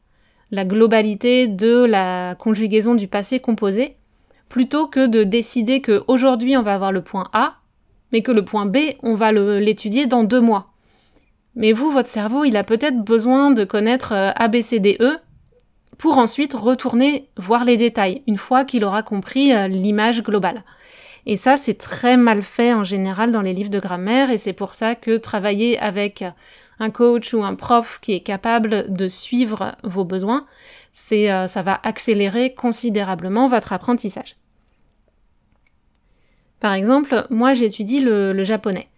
la 0.50 0.64
globalité 0.64 1.46
de 1.46 1.85
la 1.85 2.35
conjugaison 2.37 2.94
du 2.94 3.09
passé 3.09 3.40
composé, 3.40 3.96
plutôt 4.48 4.87
que 4.87 5.06
de 5.06 5.24
décider 5.24 5.80
que 5.80 6.02
aujourd'hui 6.09 6.56
on 6.56 6.62
va 6.62 6.74
avoir 6.74 6.92
le 6.92 7.02
point 7.02 7.28
A, 7.33 7.54
mais 8.12 8.22
que 8.22 8.33
le 8.33 8.44
point 8.44 8.66
B, 8.66 8.78
on 9.02 9.14
va 9.14 9.33
l'étudier 9.33 10.06
dans 10.06 10.24
deux 10.24 10.40
mois. 10.40 10.69
Mais 11.56 11.72
vous, 11.72 11.90
votre 11.90 12.08
cerveau, 12.08 12.44
il 12.44 12.56
a 12.56 12.64
peut-être 12.64 13.02
besoin 13.02 13.50
de 13.50 13.64
connaître 13.64 14.12
euh, 14.12 14.30
A, 14.36 14.48
B, 14.48 14.60
C, 14.60 14.78
D, 14.78 14.96
E 15.00 15.18
pour 15.98 16.18
ensuite 16.18 16.54
retourner 16.54 17.28
voir 17.36 17.64
les 17.64 17.76
détails, 17.76 18.22
une 18.26 18.38
fois 18.38 18.64
qu'il 18.64 18.84
aura 18.84 19.02
compris 19.02 19.52
euh, 19.52 19.68
l'image 19.68 20.22
globale. 20.22 20.64
Et 21.26 21.36
ça, 21.36 21.56
c'est 21.56 21.74
très 21.74 22.16
mal 22.16 22.42
fait 22.42 22.72
en 22.72 22.84
général 22.84 23.32
dans 23.32 23.42
les 23.42 23.52
livres 23.52 23.70
de 23.70 23.80
grammaire, 23.80 24.30
et 24.30 24.38
c'est 24.38 24.54
pour 24.54 24.74
ça 24.74 24.94
que 24.94 25.16
travailler 25.16 25.78
avec 25.78 26.24
un 26.78 26.90
coach 26.90 27.34
ou 27.34 27.44
un 27.44 27.54
prof 27.54 27.98
qui 28.00 28.14
est 28.14 28.20
capable 28.20 28.90
de 28.90 29.08
suivre 29.08 29.76
vos 29.82 30.04
besoins, 30.04 30.46
euh, 31.12 31.46
ça 31.46 31.62
va 31.62 31.78
accélérer 31.82 32.54
considérablement 32.54 33.48
votre 33.48 33.74
apprentissage. 33.74 34.36
Par 36.58 36.72
exemple, 36.72 37.26
moi 37.28 37.52
j'étudie 37.52 38.00
le 38.00 38.42
japonais. 38.44 38.88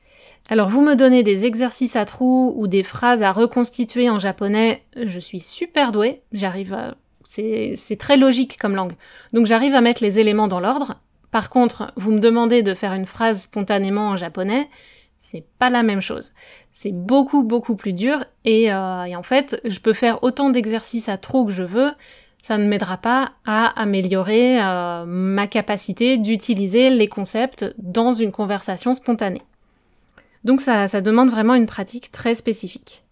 Alors 0.48 0.68
vous 0.68 0.82
me 0.82 0.96
donnez 0.96 1.22
des 1.22 1.46
exercices 1.46 1.96
à 1.96 2.04
trous 2.04 2.52
ou 2.56 2.66
des 2.66 2.82
phrases 2.82 3.22
à 3.22 3.32
reconstituer 3.32 4.10
en 4.10 4.18
japonais, 4.18 4.82
je 4.96 5.18
suis 5.18 5.40
super 5.40 5.92
douée, 5.92 6.22
j'arrive 6.32 6.74
à... 6.74 6.94
C'est 7.24 7.96
très 7.98 8.16
logique 8.16 8.58
comme 8.58 8.74
langue. 8.74 8.94
Donc 9.32 9.46
j'arrive 9.46 9.74
à 9.74 9.80
mettre 9.80 10.02
les 10.02 10.18
éléments 10.18 10.48
dans 10.48 10.60
l'ordre. 10.60 10.94
Par 11.30 11.48
contre, 11.48 11.92
vous 11.96 12.10
me 12.10 12.18
demandez 12.18 12.62
de 12.62 12.74
faire 12.74 12.92
une 12.92 13.06
phrase 13.06 13.42
spontanément 13.42 14.08
en 14.08 14.16
japonais, 14.16 14.68
c'est 15.18 15.46
pas 15.58 15.70
la 15.70 15.84
même 15.84 16.00
chose. 16.00 16.32
C'est 16.72 16.92
beaucoup 16.92 17.44
beaucoup 17.44 17.76
plus 17.76 17.92
dur 17.92 18.24
et, 18.44 18.72
euh, 18.72 19.16
en 19.16 19.22
fait, 19.22 19.60
je 19.64 19.78
peux 19.78 19.92
faire 19.92 20.22
autant 20.24 20.50
d'exercices 20.50 21.08
à 21.08 21.16
trous 21.16 21.46
que 21.46 21.52
je 21.52 21.62
veux, 21.62 21.92
ça 22.42 22.58
ne 22.58 22.66
m'aidera 22.66 22.96
pas 22.96 23.32
à 23.46 23.68
améliorer 23.80 24.60
euh, 24.60 25.04
ma 25.06 25.46
capacité 25.46 26.16
d'utiliser 26.16 26.90
les 26.90 27.06
concepts 27.06 27.72
dans 27.78 28.12
une 28.12 28.32
conversation 28.32 28.96
spontanée. 28.96 29.42
Donc 30.44 30.60
ça, 30.60 30.86
demande 31.00 31.30
vraiment 31.30 31.54
une 31.54 31.66
pratique 31.66 32.10
très 32.10 32.34
spécifique. 32.34 33.04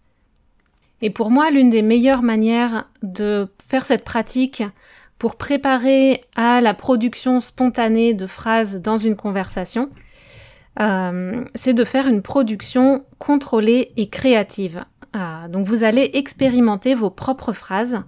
Et 1.01 1.09
pour 1.09 1.31
moi, 1.31 1.49
l'une 1.49 1.69
des 1.69 1.81
meilleures 1.81 2.21
manières 2.21 2.87
de 3.01 3.47
faire 3.67 3.85
cette 3.85 4.03
pratique 4.03 4.63
pour 5.17 5.35
préparer 5.35 6.21
à 6.35 6.61
la 6.61 6.73
production 6.73 7.41
spontanée 7.41 8.13
de 8.13 8.27
phrases 8.27 8.81
dans 8.81 8.97
une 8.97 9.15
conversation, 9.15 9.89
euh, 10.79 11.43
c'est 11.55 11.73
de 11.73 11.83
faire 11.83 12.07
une 12.07 12.21
production 12.21 13.05
contrôlée 13.17 13.91
et 13.97 14.07
créative. 14.07 14.83
Euh, 15.15 15.47
donc 15.47 15.67
vous 15.67 15.83
allez 15.83 16.11
expérimenter 16.13 16.95
vos 16.95 17.09
propres 17.09 17.53
phrases 17.53 18.03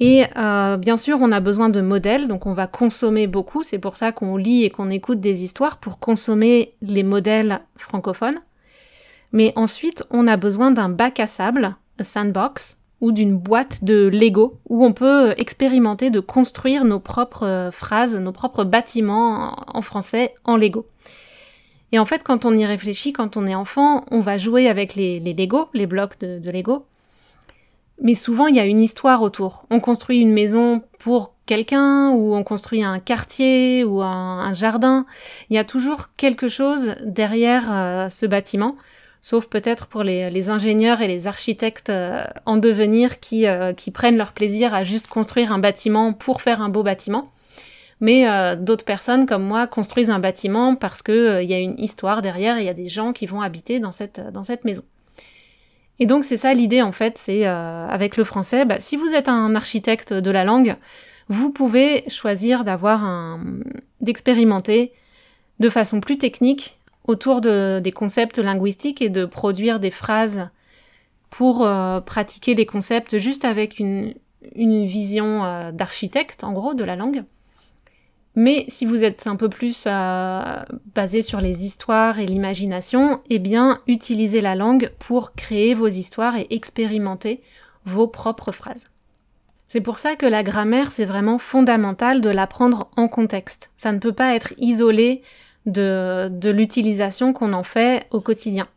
et 0.00 0.24
euh, 0.36 0.76
bien 0.76 0.96
sûr, 0.96 1.18
on 1.20 1.30
a 1.30 1.40
besoin 1.40 1.68
de 1.68 1.80
modèles, 1.80 2.26
donc 2.26 2.46
on 2.46 2.52
va 2.52 2.66
consommer 2.66 3.26
beaucoup. 3.26 3.62
C'est 3.62 3.78
pour 3.78 3.96
ça 3.96 4.12
qu'on 4.12 4.36
lit 4.36 4.64
et 4.64 4.70
qu'on 4.70 4.90
écoute 4.90 5.20
des 5.20 5.44
histoires 5.44 5.78
pour 5.78 5.98
consommer 5.98 6.74
les 6.82 7.02
modèles 7.02 7.60
francophones. 7.76 8.40
Mais 9.32 9.52
ensuite, 9.56 10.04
on 10.10 10.26
a 10.26 10.36
besoin 10.36 10.70
d'un 10.70 10.88
bac 10.88 11.20
à 11.20 11.26
sable, 11.26 11.76
un 11.98 12.04
sandbox, 12.04 12.78
ou 13.00 13.12
d'une 13.12 13.36
boîte 13.36 13.84
de 13.84 14.08
Lego 14.08 14.58
où 14.68 14.84
on 14.84 14.92
peut 14.92 15.34
expérimenter 15.36 16.10
de 16.10 16.20
construire 16.20 16.84
nos 16.84 17.00
propres 17.00 17.68
phrases, 17.72 18.16
nos 18.16 18.32
propres 18.32 18.64
bâtiments 18.64 19.56
en 19.66 19.82
français 19.82 20.34
en 20.44 20.56
Lego. 20.56 20.86
Et 21.92 21.98
en 21.98 22.06
fait, 22.06 22.22
quand 22.24 22.44
on 22.44 22.56
y 22.56 22.64
réfléchit, 22.64 23.12
quand 23.12 23.36
on 23.36 23.46
est 23.46 23.54
enfant, 23.54 24.04
on 24.10 24.20
va 24.20 24.38
jouer 24.38 24.68
avec 24.68 24.94
les, 24.94 25.20
Lego, 25.20 25.68
les 25.74 25.86
blocs 25.86 26.18
de 26.18 26.50
Lego, 26.50 26.86
mais 28.02 28.14
souvent, 28.14 28.46
il 28.46 28.56
y 28.56 28.60
a 28.60 28.66
une 28.66 28.80
histoire 28.80 29.22
autour. 29.22 29.64
On 29.70 29.80
construit 29.80 30.20
une 30.20 30.32
maison 30.32 30.82
pour 30.98 31.34
quelqu'un, 31.46 32.10
ou 32.10 32.34
on 32.34 32.42
construit 32.42 32.82
un 32.82 32.98
quartier, 32.98 33.84
ou 33.84 34.02
un, 34.02 34.52
jardin. 34.52 35.06
Il 35.50 35.56
y 35.56 35.58
a 35.58 35.64
toujours 35.64 36.08
quelque 36.16 36.48
chose 36.48 36.96
derrière 37.04 37.72
euh, 37.72 38.08
ce 38.08 38.26
bâtiment. 38.26 38.76
sauf 39.20 39.46
peut-être 39.46 39.86
pour 39.86 40.02
les, 40.02 40.50
ingénieurs 40.50 41.02
et 41.02 41.08
les 41.08 41.26
architectes 41.26 41.92
en 42.46 42.56
devenir 42.56 43.20
qui, 43.20 43.46
qui 43.76 43.90
prennent 43.90 44.18
leur 44.18 44.32
plaisir 44.32 44.74
à 44.74 44.82
juste 44.82 45.06
construire 45.06 45.52
un 45.52 45.58
bâtiment 45.58 46.12
pour 46.12 46.42
faire 46.42 46.60
un 46.60 46.68
beau 46.68 46.82
bâtiment. 46.82 47.30
Mais 48.00 48.26
d'autres 48.56 48.84
personnes 48.84 49.24
comme 49.24 49.44
moi 49.44 49.66
construisent 49.66 50.10
un 50.10 50.18
bâtiment 50.18 50.74
parce 50.76 51.00
qu'il 51.00 51.38
il 51.42 51.48
y 51.48 51.54
a 51.54 51.58
une 51.58 51.78
histoire 51.78 52.20
derrière 52.20 52.58
et 52.58 52.62
il 52.62 52.66
y 52.66 52.68
a 52.68 52.74
des 52.74 52.88
gens 52.88 53.12
qui 53.14 53.24
vont 53.24 53.40
habiter 53.40 53.80
dans 53.80 53.92
cette 53.92 54.64
maison. 54.64 54.82
Et 56.00 56.06
donc 56.06 56.24
c'est 56.24 56.36
ça 56.36 56.54
l'idée 56.54 56.82
en 56.82 56.92
fait, 56.92 57.18
c'est 57.18 57.46
euh, 57.46 57.86
avec 57.86 58.16
le 58.16 58.24
français, 58.24 58.64
bah, 58.64 58.80
si 58.80 58.96
vous 58.96 59.14
êtes 59.14 59.28
un 59.28 59.54
architecte 59.54 60.12
de 60.12 60.30
la 60.30 60.44
langue, 60.44 60.76
vous 61.28 61.50
pouvez 61.50 62.08
choisir 62.08 62.64
d'avoir 62.64 63.04
un 63.04 63.40
d'expérimenter 64.00 64.92
de 65.60 65.70
façon 65.70 66.00
plus 66.00 66.18
technique 66.18 66.78
autour 67.06 67.40
de, 67.40 67.80
des 67.82 67.92
concepts 67.92 68.38
linguistiques 68.38 69.02
et 69.02 69.08
de 69.08 69.24
produire 69.24 69.78
des 69.78 69.90
phrases 69.90 70.48
pour 71.30 71.64
euh, 71.64 72.00
pratiquer 72.00 72.54
les 72.54 72.66
concepts 72.66 73.18
juste 73.18 73.44
avec 73.44 73.78
une, 73.78 74.14
une 74.54 74.84
vision 74.84 75.44
euh, 75.44 75.72
d'architecte 75.72 76.44
en 76.44 76.52
gros 76.52 76.74
de 76.74 76.84
la 76.84 76.96
langue. 76.96 77.24
Mais 78.36 78.64
si 78.68 78.84
vous 78.84 79.04
êtes 79.04 79.26
un 79.26 79.36
peu 79.36 79.48
plus 79.48 79.84
euh, 79.86 80.62
basé 80.94 81.22
sur 81.22 81.40
les 81.40 81.64
histoires 81.64 82.18
et 82.18 82.26
l'imagination, 82.26 83.20
eh 83.30 83.38
bien, 83.38 83.80
utilisez 83.86 84.40
la 84.40 84.56
langue 84.56 84.90
pour 84.98 85.34
créer 85.34 85.74
vos 85.74 85.86
histoires 85.88 86.36
et 86.36 86.48
expérimenter 86.50 87.42
vos 87.84 88.08
propres 88.08 88.50
phrases. 88.50 88.90
C'est 89.68 89.80
pour 89.80 89.98
ça 89.98 90.16
que 90.16 90.26
la 90.26 90.42
grammaire, 90.42 90.90
c'est 90.90 91.04
vraiment 91.04 91.38
fondamental 91.38 92.20
de 92.20 92.30
l'apprendre 92.30 92.90
en 92.96 93.08
contexte. 93.08 93.70
Ça 93.76 93.92
ne 93.92 93.98
peut 93.98 94.12
pas 94.12 94.34
être 94.34 94.52
isolé 94.58 95.22
de, 95.66 96.28
de 96.30 96.50
l'utilisation 96.50 97.32
qu'on 97.32 97.52
en 97.52 97.62
fait 97.62 98.06
au 98.10 98.20
quotidien. 98.20 98.68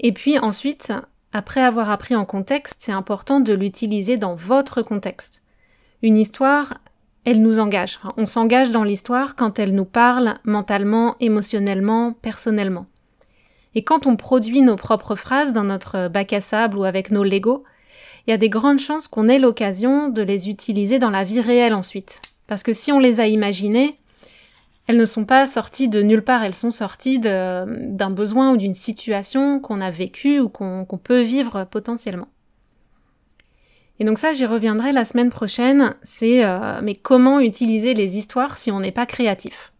Et 0.00 0.12
puis 0.12 0.38
ensuite, 0.38 0.92
après 1.32 1.60
avoir 1.60 1.90
appris 1.90 2.14
en 2.14 2.24
contexte, 2.24 2.82
c'est 2.82 2.92
important 2.92 3.40
de 3.40 3.52
l'utiliser 3.52 4.16
dans 4.16 4.34
votre 4.34 4.82
contexte. 4.82 5.42
Une 6.02 6.16
histoire, 6.16 6.74
elle 7.26 7.42
nous 7.42 7.58
engage. 7.58 7.98
on 8.16 8.24
s'engage 8.24 8.70
dans 8.70 8.84
l'histoire 8.84 9.34
quand 9.34 9.58
elle 9.58 9.74
nous 9.74 9.84
parle 9.84 10.36
mentalement, 10.44 11.16
émotionnellement, 11.18 12.12
personnellement. 12.12 12.86
Et 13.74 13.82
quand 13.82 14.06
on 14.06 14.14
produit 14.14 14.62
nos 14.62 14.76
propres 14.76 15.16
phrases 15.16 15.52
dans 15.52 15.64
notre 15.64 16.06
bac 16.08 16.32
à 16.32 16.40
sable 16.40 16.78
ou 16.78 16.84
avec 16.84 17.10
nos 17.10 17.24
Legos, 17.24 17.64
il 18.26 18.30
y 18.30 18.32
a 18.32 18.38
des 18.38 18.48
grandes 18.48 18.78
chances 18.78 19.08
qu'on 19.08 19.28
ait 19.28 19.40
l'occasion 19.40 20.08
de 20.08 20.22
les 20.22 20.48
utiliser 20.48 21.00
dans 21.00 21.10
la 21.10 21.24
vie 21.24 21.40
réelle 21.40 21.74
ensuite. 21.74 22.22
Parce 22.46 22.62
que 22.62 22.72
si 22.72 22.92
on 22.92 23.00
les 23.00 23.18
a 23.18 23.26
imaginées, 23.26 23.98
elles 24.86 24.96
ne 24.96 25.04
sont 25.04 25.24
pas 25.24 25.46
sorties 25.46 25.88
de 25.88 26.02
nulle 26.02 26.22
part, 26.22 26.44
elles 26.44 26.54
sont 26.54 26.70
sorties 26.70 27.18
d'un 27.18 28.10
besoin 28.10 28.52
ou 28.52 28.56
d'une 28.56 28.74
situation 28.74 29.58
qu'on 29.58 29.80
a 29.80 29.90
vécue 29.90 30.38
ou 30.38 30.48
qu'on 30.48 31.00
peut 31.02 31.22
vivre 31.22 31.64
potentiellement. 31.64 32.28
Et 33.98 34.04
donc 34.04 34.18
ça, 34.18 34.32
j'y 34.32 34.44
reviendrai 34.44 34.92
la 34.92 35.04
semaine 35.04 35.30
prochaine, 35.30 35.94
c'est 36.02 36.44
euh, 36.44 36.80
mais 36.82 36.94
comment 36.94 37.40
utiliser 37.40 37.94
les 37.94 38.18
histoires 38.18 38.58
si 38.58 38.70
on 38.70 38.80
n'est 38.80 38.92
pas 38.92 39.06
créatif? 39.06 39.72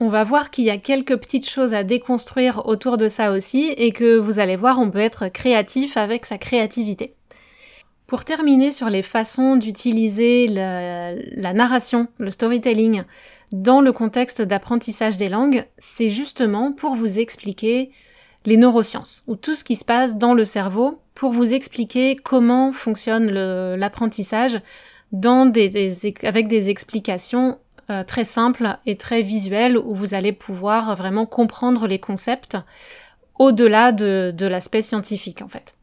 On 0.00 0.10
va 0.10 0.22
voir 0.22 0.50
qu'il 0.50 0.64
y 0.64 0.70
a 0.70 0.78
quelques 0.78 1.16
petites 1.16 1.48
choses 1.48 1.74
à 1.74 1.82
déconstruire 1.82 2.66
autour 2.66 2.98
de 2.98 3.08
ça 3.08 3.32
aussi 3.32 3.72
et 3.76 3.90
que 3.90 4.16
vous 4.16 4.38
allez 4.38 4.56
voir, 4.56 4.78
on 4.78 4.90
peut 4.90 4.98
être 4.98 5.28
créatif 5.28 5.96
avec 5.96 6.26
sa 6.26 6.38
créativité. 6.38 7.14
Pour 8.06 8.24
terminer 8.24 8.70
sur 8.70 8.88
les 8.90 9.02
façons 9.02 9.56
d'utiliser 9.56 10.46
la 10.48 11.52
narration, 11.52 12.06
le 12.18 12.30
storytelling 12.30 13.02
dans 13.52 13.80
le 13.80 13.92
contexte 13.92 14.40
d'apprentissage 14.40 15.16
des 15.16 15.28
langues, 15.28 15.64
c'est 15.78 16.10
justement 16.10 16.72
pour 16.72 16.94
vous 16.94 17.18
expliquer 17.18 17.90
les 18.44 18.56
neurosciences, 18.56 19.24
ou 19.26 19.36
tout 19.36 19.54
ce 19.54 19.64
qui 19.64 19.76
se 19.76 19.84
passe 19.84 20.16
dans 20.16 20.34
le 20.34 20.44
cerveau 20.44 21.00
pour 21.14 21.32
vous 21.32 21.52
expliquer 21.54 22.16
comment 22.16 22.72
fonctionne 22.72 23.30
l'apprentissage 23.76 24.60
avec 25.12 26.48
des 26.48 26.70
explications 26.70 27.58
euh, 27.90 28.04
très 28.04 28.24
simples 28.24 28.78
et 28.86 28.96
très 28.96 29.22
visuelles 29.22 29.78
où 29.78 29.94
vous 29.94 30.14
allez 30.14 30.32
pouvoir 30.32 30.94
vraiment 30.94 31.26
comprendre 31.26 31.86
les 31.86 31.98
concepts 31.98 32.58
au-delà 33.38 33.92
de 33.92 34.46
l'aspect 34.46 34.82
scientifique 34.82 35.42
en 35.42 35.48
fait. 35.48 35.77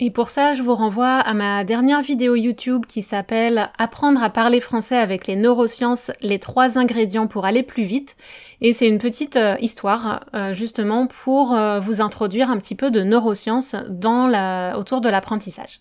Et 0.00 0.10
pour 0.12 0.30
ça, 0.30 0.54
je 0.54 0.62
vous 0.62 0.76
renvoie 0.76 1.18
à 1.18 1.34
ma 1.34 1.64
dernière 1.64 2.02
vidéo 2.02 2.36
YouTube 2.36 2.86
qui 2.86 3.02
s'appelle 3.02 3.68
Apprendre 3.78 4.22
à 4.22 4.30
parler 4.30 4.60
français 4.60 4.96
avec 4.96 5.26
les 5.26 5.34
neurosciences, 5.34 6.12
les 6.20 6.38
trois 6.38 6.78
ingrédients 6.78 7.26
pour 7.26 7.44
aller 7.44 7.64
plus 7.64 7.82
vite. 7.82 8.16
Et 8.60 8.72
c'est 8.72 8.86
une 8.86 8.98
petite 8.98 9.34
euh, 9.34 9.56
histoire 9.60 10.20
euh, 10.34 10.52
justement 10.52 11.08
pour 11.08 11.52
euh, 11.52 11.80
vous 11.80 12.00
introduire 12.00 12.48
un 12.48 12.58
petit 12.58 12.76
peu 12.76 12.92
de 12.92 13.02
neurosciences 13.02 13.74
autour 13.74 15.00
de 15.00 15.08
l'apprentissage. 15.08 15.80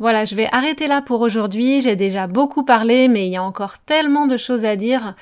Voilà, 0.00 0.24
je 0.24 0.34
vais 0.34 0.48
arrêter 0.50 0.88
là 0.88 1.02
pour 1.02 1.20
aujourd'hui. 1.20 1.80
J'ai 1.80 1.94
déjà 1.94 2.26
beaucoup 2.26 2.64
parlé, 2.64 3.06
mais 3.06 3.28
il 3.28 3.32
y 3.32 3.36
a 3.36 3.42
encore 3.44 3.78
tellement 3.78 4.26
de 4.26 4.36
choses 4.36 4.64
à 4.64 4.74
dire. 4.74 5.14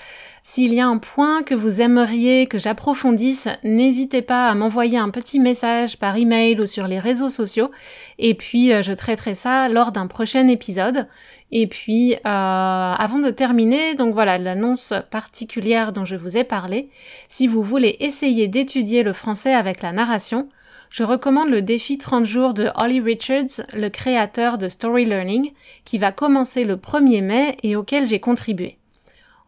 S'il 0.43 0.73
y 0.73 0.81
a 0.81 0.87
un 0.87 0.97
point 0.97 1.43
que 1.43 1.55
vous 1.55 1.83
aimeriez 1.83 2.47
que 2.47 2.59
j'approfondisse, 2.59 3.49
n'hésitez 3.65 4.23
pas 4.23 4.49
à 4.49 4.55
m'envoyer 4.55 4.97
un 4.97 5.11
petit 5.11 5.41
message 5.41 5.99
par 5.99 6.17
email 6.17 6.59
ou 6.59 6.65
sur 6.65 6.89
les 6.89 6.99
réseaux 6.99 7.29
sociaux. 7.29 7.71
Et 8.19 8.33
puis, 8.33 8.73
euh, 8.73 8.81
je 8.81 8.95
traiterai 8.95 9.35
ça 9.35 9.69
lors 9.69 9.93
d'un 9.93 10.07
prochain 10.07 10.49
épisode. 10.49 11.07
Et 11.51 11.67
puis, 11.67 12.15
euh, 12.15 12.19
avant 12.25 13.19
de 13.19 13.31
terminer, 13.31 13.95
donc 13.95 14.15
voilà 14.15 14.39
l'annonce 14.39 14.95
particulière 15.11 15.93
dont 15.93 16.07
je 16.07 16.17
vous 16.17 16.39
ai 16.39 16.45
parlé. 16.45 16.89
Si 17.29 17.47
vous 17.47 17.63
voulez 17.63 17.99
essayer 18.01 18.49
d'étudier 18.49 19.03
le 19.03 19.13
français 19.13 19.53
avec 19.53 19.83
la 19.83 19.93
narration, 19.93 20.49
je 20.93 21.05
recommande 21.05 21.49
le 21.49 21.63
défi 21.63 21.97
30 21.97 22.27
jours 22.27 22.53
de 22.53 22.69
Holly 22.75 23.01
Richards, 23.01 23.65
le 23.73 23.89
créateur 23.89 24.59
de 24.59 24.69
Story 24.69 25.07
Learning, 25.07 25.53
qui 25.87 25.97
va 25.97 26.13
commencer 26.13 26.65
le 26.65 26.77
1er 26.77 27.23
mai 27.23 27.57
et 27.63 27.77
auquel 27.77 28.07
j'ai 28.07 28.21
contribué. 28.21 28.77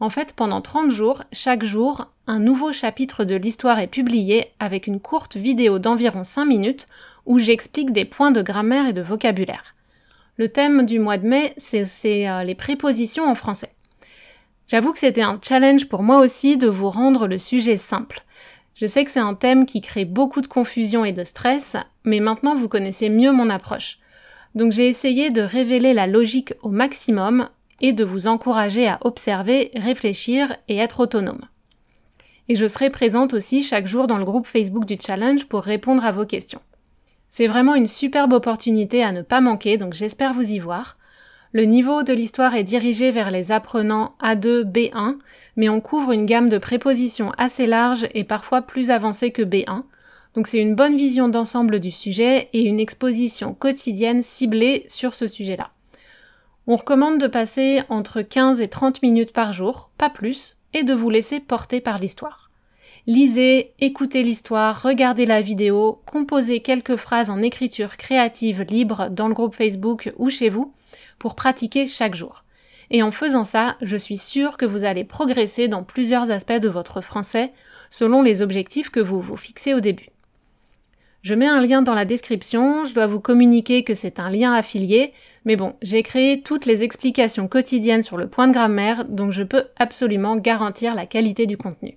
En 0.01 0.09
fait, 0.09 0.33
pendant 0.35 0.63
30 0.63 0.91
jours, 0.91 1.23
chaque 1.33 1.63
jour, 1.63 2.11
un 2.27 2.39
nouveau 2.39 2.73
chapitre 2.73 3.25
de 3.25 3.37
l'histoire 3.37 3.79
est 3.79 3.89
publié 3.89 4.53
avec 4.59 4.87
une 4.87 5.01
courte 5.01 5.37
vidéo 5.37 5.79
d'environ 5.79 6.25
5 6.25 6.47
minutes 6.47 6.89
où 7.27 7.39
j'explique 7.39 7.93
des 7.93 8.07
points 8.07 8.31
de 8.31 8.41
grammaire 8.41 8.89
et 8.89 8.95
de 8.95 9.03
vocabulaire. 9.03 9.75
Le 10.39 10.49
thème 10.49 10.87
du 10.87 10.99
mois 10.99 11.19
de 11.19 11.29
mai, 11.29 11.53
c'est 11.59 12.27
euh, 12.27 12.43
les 12.43 12.55
prépositions 12.55 13.29
en 13.29 13.35
français. 13.35 13.75
J'avoue 14.67 14.95
que 14.95 14.99
c'était 14.99 15.21
un 15.21 15.39
challenge 15.43 15.91
pour 15.91 16.03
moi 16.03 16.21
aussi 16.21 16.57
de 16.57 16.69
vous 16.69 16.89
rendre 16.89 17.27
le 17.27 17.37
sujet 17.37 17.77
simple. 17.77 18.24
Je 18.75 18.87
sais 18.87 19.05
que 19.05 19.11
c'est 19.11 19.21
un 19.21 19.35
thème 19.35 19.67
qui 19.67 19.81
crée 19.81 20.05
beaucoup 20.05 20.41
de 20.41 20.47
confusion 20.47 21.05
et 21.05 21.13
de 21.13 21.23
stress, 21.23 21.77
mais 22.05 22.21
maintenant 22.21 22.57
vous 22.57 22.69
connaissez 22.69 23.09
mieux 23.09 23.33
mon 23.33 23.51
approche. 23.51 23.99
Donc 24.55 24.73
j'ai 24.73 24.89
essayé 24.89 25.31
de 25.31 25.43
révéler 25.43 25.95
la 25.95 26.07
logique 26.07 26.55
au 26.63 26.71
maximum 26.71 27.49
et 27.81 27.93
de 27.93 28.05
vous 28.05 28.27
encourager 28.27 28.89
à 28.89 28.99
observer, 29.03 29.71
réfléchir 29.75 30.57
et 30.69 30.77
être 30.77 31.01
autonome. 31.01 31.47
Et 32.49 32.57
je 32.57 32.67
serai 32.67 32.91
présente 32.91 33.33
aussi 33.33 33.63
chaque 33.63 33.87
jour 33.87 34.07
dans 34.07 34.19
le 34.19 34.25
groupe 34.25 34.47
Facebook 34.47 34.85
du 34.85 34.97
challenge 35.01 35.47
pour 35.47 35.63
répondre 35.63 36.05
à 36.05 36.13
vos 36.13 36.27
questions. 36.27 36.61
C'est 37.31 37.47
vraiment 37.47 37.75
une 37.75 37.87
superbe 37.87 38.33
opportunité 38.33 39.03
à 39.03 39.13
ne 39.13 39.23
pas 39.23 39.41
manquer, 39.41 39.77
donc 39.77 39.95
j'espère 39.95 40.35
vous 40.35 40.53
y 40.53 40.59
voir. 40.59 40.99
Le 41.53 41.65
niveau 41.65 42.03
de 42.03 42.13
l'histoire 42.13 42.55
est 42.55 42.65
dirigé 42.65 43.13
vers 43.13 43.31
les 43.31 43.51
apprenants 43.51 44.15
A2, 44.21 44.63
B1, 44.63 45.17
mais 45.57 45.69
on 45.69 45.81
couvre 45.81 46.13
une 46.13 46.27
gamme 46.27 46.49
de 46.49 46.59
prépositions 46.59 47.33
assez 47.39 47.67
large 47.67 48.07
et 48.15 48.25
parfois 48.25 48.63
plus 48.63 48.91
avancée 48.91 49.31
que 49.31 49.43
B1, 49.43 49.83
donc 50.35 50.49
c'est 50.49 50.59
une 50.59 50.75
bonne 50.75 50.97
vision 50.97 51.29
d'ensemble 51.29 51.79
du 51.79 51.91
sujet 51.91 52.49
et 52.53 52.63
une 52.63 52.81
exposition 52.81 53.55
quotidienne 53.55 54.23
ciblée 54.23 54.85
sur 54.89 55.15
ce 55.15 55.27
sujet-là. 55.27 55.71
On 56.67 56.77
recommande 56.77 57.21
de 57.21 57.27
passer 57.27 57.83
entre 57.89 58.23
15 58.23 58.61
et 58.61 58.69
30 58.69 59.03
minutes 59.03 59.33
par 59.33 59.53
jour, 59.53 59.91
pas 59.99 60.11
plus, 60.11 60.57
et 60.73 60.83
de 60.83 60.95
vous 60.95 61.11
laisser 61.11 61.39
porter 61.39 61.81
par 61.81 61.99
l'histoire. 61.99 62.51
Lisez, 63.07 63.75
écoutez 63.81 64.23
l'histoire, 64.23 64.83
regardez 64.83 65.27
la 65.27 65.43
vidéo, 65.43 66.01
composez 66.07 66.61
quelques 66.61 66.97
phrases 66.97 67.29
en 67.29 67.43
écriture 67.43 67.99
créative 67.99 68.63
libre 68.63 69.09
dans 69.11 69.29
le 69.29 69.35
groupe 69.35 69.55
Facebook 69.55 70.13
ou 70.17 70.31
chez 70.31 70.49
vous, 70.49 70.73
pour 71.19 71.35
pratiquer 71.35 71.87
chaque 71.87 72.15
jour. 72.15 72.45
Et 72.91 73.03
en 73.03 73.11
faisant 73.11 73.45
ça, 73.45 73.77
je 73.83 73.97
suis 73.97 74.17
sûre 74.17 74.57
que 74.57 74.67
vous 74.67 74.85
allez 74.85 75.05
progresser 75.05 75.69
dans 75.69 75.83
plusieurs 75.83 76.31
aspects 76.31 76.53
de 76.53 76.69
votre 76.69 77.01
français 77.01 77.53
selon 77.91 78.23
les 78.23 78.43
objectifs 78.43 78.91
que 78.91 79.01
vous 79.01 79.21
vous 79.21 79.37
fixez 79.37 79.75
au 79.75 79.81
début. 79.81 80.09
Je 81.23 81.35
mets 81.35 81.47
un 81.47 81.63
lien 81.63 81.81
dans 81.81 81.95
la 81.95 82.05
description, 82.05 82.85
je 82.85 82.93
dois 82.93 83.07
vous 83.07 83.21
communiquer 83.21 83.83
que 83.83 83.95
c'est 83.95 84.21
un 84.21 84.29
lien 84.29 84.53
affilié, 84.53 85.15
mais 85.47 85.57
bon, 85.57 85.75
j'ai 85.81 86.03
créé 86.03 86.43
toutes 86.43 86.67
les 86.67 86.85
explications 86.85 87.49
quotidiennes 87.49 88.03
sur 88.03 88.19
le 88.19 88.29
point 88.29 88.47
de 88.47 88.53
grammaire, 88.53 89.07
donc 89.07 89.33
je 89.33 89.43
peux 89.43 89.65
absolument 89.79 90.37
garantir 90.37 90.95
la 90.95 91.07
qualité 91.07 91.47
du 91.47 91.57
contenu. 91.57 91.97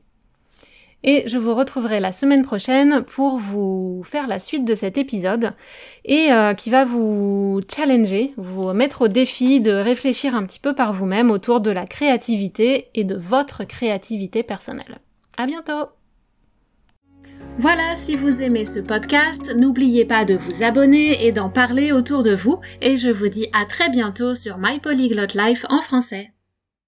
Et 1.04 1.28
je 1.28 1.38
vous 1.38 1.54
retrouverai 1.54 2.00
la 2.00 2.12
semaine 2.12 2.44
prochaine 2.44 3.04
pour 3.04 3.38
vous 3.38 4.02
faire 4.04 4.28
la 4.28 4.40
suite 4.40 4.66
de 4.66 4.76
cet 4.76 4.98
épisode 4.98 5.54
et 6.06 6.32
euh, 6.32 6.54
qui 6.54 6.70
va 6.70 6.86
vous 6.86 7.62
challenger, 7.74 8.34
vous 8.36 8.74
mettre 8.74 9.04
au 9.04 9.08
défi 9.08 9.62
de 9.62 9.72
réfléchir 9.72 10.36
un 10.36 10.46
petit 10.46 10.60
peu 10.60 10.74
par 10.74 10.94
vous-même 10.94 11.32
autour 11.32 11.62
de 11.62 11.72
la 11.72 11.86
créativité 11.86 12.90
et 12.96 13.04
de 13.04 13.16
votre 13.16 13.64
créativité 13.64 14.44
personnelle. 14.44 14.98
À 15.38 15.46
bientôt! 15.46 15.88
Voilà, 17.60 17.96
si 17.96 18.16
vous 18.16 18.42
aimez 18.42 18.66
ce 18.66 18.80
podcast, 18.80 19.56
n'oubliez 19.56 20.06
pas 20.06 20.26
de 20.26 20.36
vous 20.36 20.64
abonner 20.64 21.26
et 21.26 21.32
d'en 21.32 21.50
parler 21.50 21.92
autour 21.92 22.22
de 22.22 22.36
vous, 22.36 22.60
et 22.82 22.98
je 22.98 23.10
vous 23.10 23.30
dis 23.30 23.48
à 23.54 23.66
très 23.66 23.90
bientôt 23.90 24.36
sur 24.36 24.58
My 24.60 24.80
Polyglot 24.80 25.34
Life 25.36 25.66
en 25.70 25.82
français. 25.82 26.32